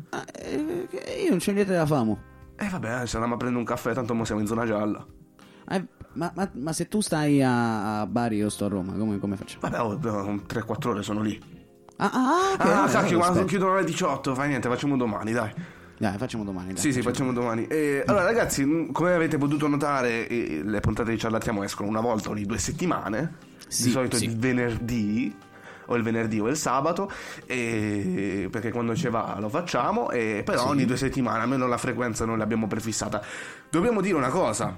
Ah, 0.10 0.26
eh, 0.34 1.22
io 1.24 1.30
non 1.30 1.39
c'ho 1.39 1.52
niente 1.52 1.74
da 1.74 1.86
famo. 1.86 2.20
E 2.58 2.70
vabbè, 2.70 3.02
eh, 3.02 3.08
se 3.08 3.15
andiamo 3.18 3.34
a 3.36 3.38
prendere 3.38 3.60
un 3.60 3.65
caffè, 3.65 3.94
tanto 3.94 4.13
mo 4.13 4.24
siamo 4.26 4.41
in 4.41 4.48
zona 4.48 4.65
gialla. 4.65 5.06
Eh, 5.70 5.86
ma, 6.13 6.32
ma- 6.36 6.50
ma 6.54 6.74
se 6.74 6.88
tu 6.88 7.02
stai 7.02 7.41
a, 7.41 8.02
a 8.02 8.06
Bari, 8.08 8.38
io 8.38 8.50
sto 8.50 8.65
a 8.65 8.68
Roma, 8.70 8.94
come, 8.94 9.20
come 9.20 9.36
faccio? 9.36 9.58
Vabbè, 9.60 9.82
oh, 9.82 9.96
3-4 9.98 10.88
ore 10.89 11.04
sono 11.04 11.22
lì. 11.22 11.39
Ah, 11.98 12.12
ah, 12.13 12.54
ok, 12.54 12.60
Ah, 12.60 12.65
vabbè, 12.82 12.91
cacchio, 12.91 13.18
ma 13.20 13.44
chiudono 13.46 13.74
alle 13.74 13.86
18, 13.86 14.36
fa 14.36 14.44
niente, 14.46 14.70
facciamo 14.70 14.96
domani, 14.98 15.32
dai. 15.32 15.52
Dai, 15.98 16.18
facciamo 16.18 16.44
domani. 16.44 16.74
Dai, 16.74 16.78
Sì, 16.78 16.91
sì, 16.91 17.02
facciamo 17.02 17.32
domani. 17.32 17.68
E, 17.68 18.04
allora, 18.06 18.24
ragazzi, 18.26 18.65
mh, 18.65 18.91
come 18.91 19.13
avete 19.13 19.38
potuto 19.38 19.68
notare, 19.68 20.28
eh, 20.28 20.62
le 20.63 20.80
puntate 20.82 21.12
di 21.12 21.18
Ciarlatiamo 21.18 21.63
escono 21.63 21.88
una 21.88 22.02
volta 22.02 22.30
ogni 22.30 22.46
due 22.46 22.58
settimane. 22.58 23.36
Sì, 23.68 23.84
di 23.86 23.89
solito 23.91 24.18
sì. 24.18 24.26
il 24.26 24.38
venerdì. 24.38 25.36
O 25.88 25.95
il 25.95 26.04
venerdì 26.04 26.39
o 26.39 26.48
il 26.48 26.56
sabato, 26.56 27.12
e- 27.45 28.48
perché 28.52 28.71
quando 28.71 28.95
ci 28.95 29.08
va 29.10 29.38
lo 29.39 29.50
facciamo, 29.50 30.10
e 30.12 30.41
però 30.43 30.67
ogni 30.67 30.86
due 30.86 30.98
settimane, 30.98 31.41
almeno 31.41 31.67
la 31.67 31.78
frequenza 31.78 32.26
non 32.26 32.38
l'abbiamo 32.38 32.67
prefissata. 32.67 33.21
Dobbiamo 33.69 34.02
dire 34.02 34.15
una 34.15 34.30
cosa: 34.30 34.78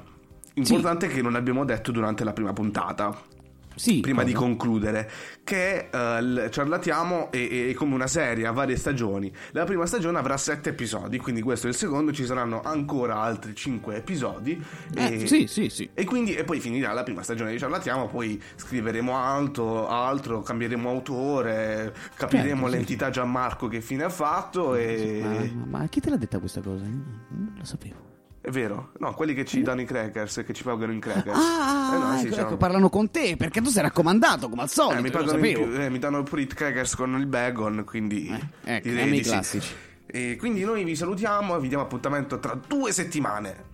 importante 0.55 1.07
che 1.07 1.21
non 1.21 1.35
abbiamo 1.35 1.63
detto 1.65 1.91
durante 1.91 2.23
la 2.23 2.33
prima 2.33 2.53
puntata. 2.53 3.35
Sì, 3.77 3.99
prima 3.99 4.23
di 4.23 4.33
cosa? 4.33 4.45
concludere, 4.45 5.11
che 5.43 5.89
eh, 5.91 6.19
il 6.19 6.47
Ciarlatiamo 6.51 7.31
è, 7.31 7.69
è 7.69 7.73
come 7.73 7.93
una 7.93 8.07
serie 8.07 8.47
a 8.47 8.51
varie 8.51 8.75
stagioni. 8.75 9.31
La 9.51 9.65
prima 9.65 9.85
stagione 9.85 10.17
avrà 10.17 10.35
sette 10.35 10.69
episodi, 10.69 11.19
quindi 11.19 11.41
questo 11.41 11.67
è 11.67 11.69
il 11.69 11.75
secondo, 11.75 12.11
ci 12.11 12.25
saranno 12.25 12.61
ancora 12.63 13.19
altri 13.19 13.55
cinque 13.55 13.97
episodi. 13.97 14.61
Eh, 14.95 15.21
e, 15.21 15.27
sì, 15.27 15.47
sì, 15.47 15.69
sì. 15.69 15.89
e 15.93 16.05
quindi 16.05 16.33
e 16.33 16.43
poi 16.43 16.59
finirà 16.59 16.91
la 16.93 17.03
prima 17.03 17.21
stagione 17.21 17.51
di 17.51 17.59
Ciarlatiamo, 17.59 18.07
poi 18.07 18.41
scriveremo 18.55 19.15
altro, 19.15 19.87
altro 19.87 20.41
cambieremo 20.41 20.89
autore, 20.89 21.93
capiremo 22.15 22.47
Certo, 22.47 22.65
sì. 22.65 22.71
l'entità 22.71 23.09
Gianmarco 23.09 23.67
che 23.67 23.81
fine 23.81 24.03
ha 24.03 24.09
fatto 24.09 24.75
e... 24.75 25.51
Ma, 25.53 25.79
ma 25.79 25.87
chi 25.87 25.99
te 25.99 26.09
l'ha 26.09 26.17
detta 26.17 26.39
questa 26.39 26.61
cosa? 26.61 26.83
Non 26.83 27.53
lo 27.55 27.65
sapevo. 27.65 28.16
È 28.47 28.49
vero? 28.49 28.91
No, 28.99 29.13
quelli 29.13 29.33
che 29.33 29.43
ci 29.43 29.61
danno 29.61 29.81
i 29.81 29.85
crackers, 29.85 30.41
che 30.45 30.53
ci 30.53 30.63
pagano 30.63 30.93
in 30.93 31.01
crackers. 31.01 31.37
Ah, 31.37 31.91
Eh 31.93 31.97
no, 31.97 32.17
sì, 32.17 32.27
ecco, 32.27 32.35
c'hanno- 32.37 32.47
ecco, 32.47 32.55
parlano 32.55 32.87
con 32.87 33.11
te 33.11 33.35
perché 33.35 33.59
tu 33.59 33.69
sei 33.69 33.81
raccomandato 33.81 34.47
come 34.47 34.61
al 34.61 34.69
solito. 34.69 34.99
Eh, 34.99 35.01
mi, 35.01 35.11
pagano 35.11 35.45
in 35.45 35.53
più, 35.53 35.81
eh, 35.81 35.89
mi 35.89 35.99
danno 35.99 36.23
pure 36.23 36.43
i 36.43 36.47
crackers 36.47 36.95
con 36.95 37.17
il 37.19 37.25
bacon, 37.25 37.83
quindi 37.85 38.33
ecco, 38.63 38.87
direi 38.87 39.09
i 39.09 39.11
di 39.11 39.17
sì. 39.21 39.29
classici. 39.31 39.75
E 40.05 40.37
quindi 40.39 40.63
noi 40.63 40.85
vi 40.85 40.95
salutiamo 40.95 41.57
e 41.57 41.59
vi 41.59 41.67
diamo 41.67 41.83
appuntamento 41.83 42.39
tra 42.39 42.57
due 42.65 42.93
settimane. 42.93 43.65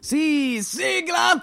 Sì, 0.00 0.60
sigla! 0.62 1.42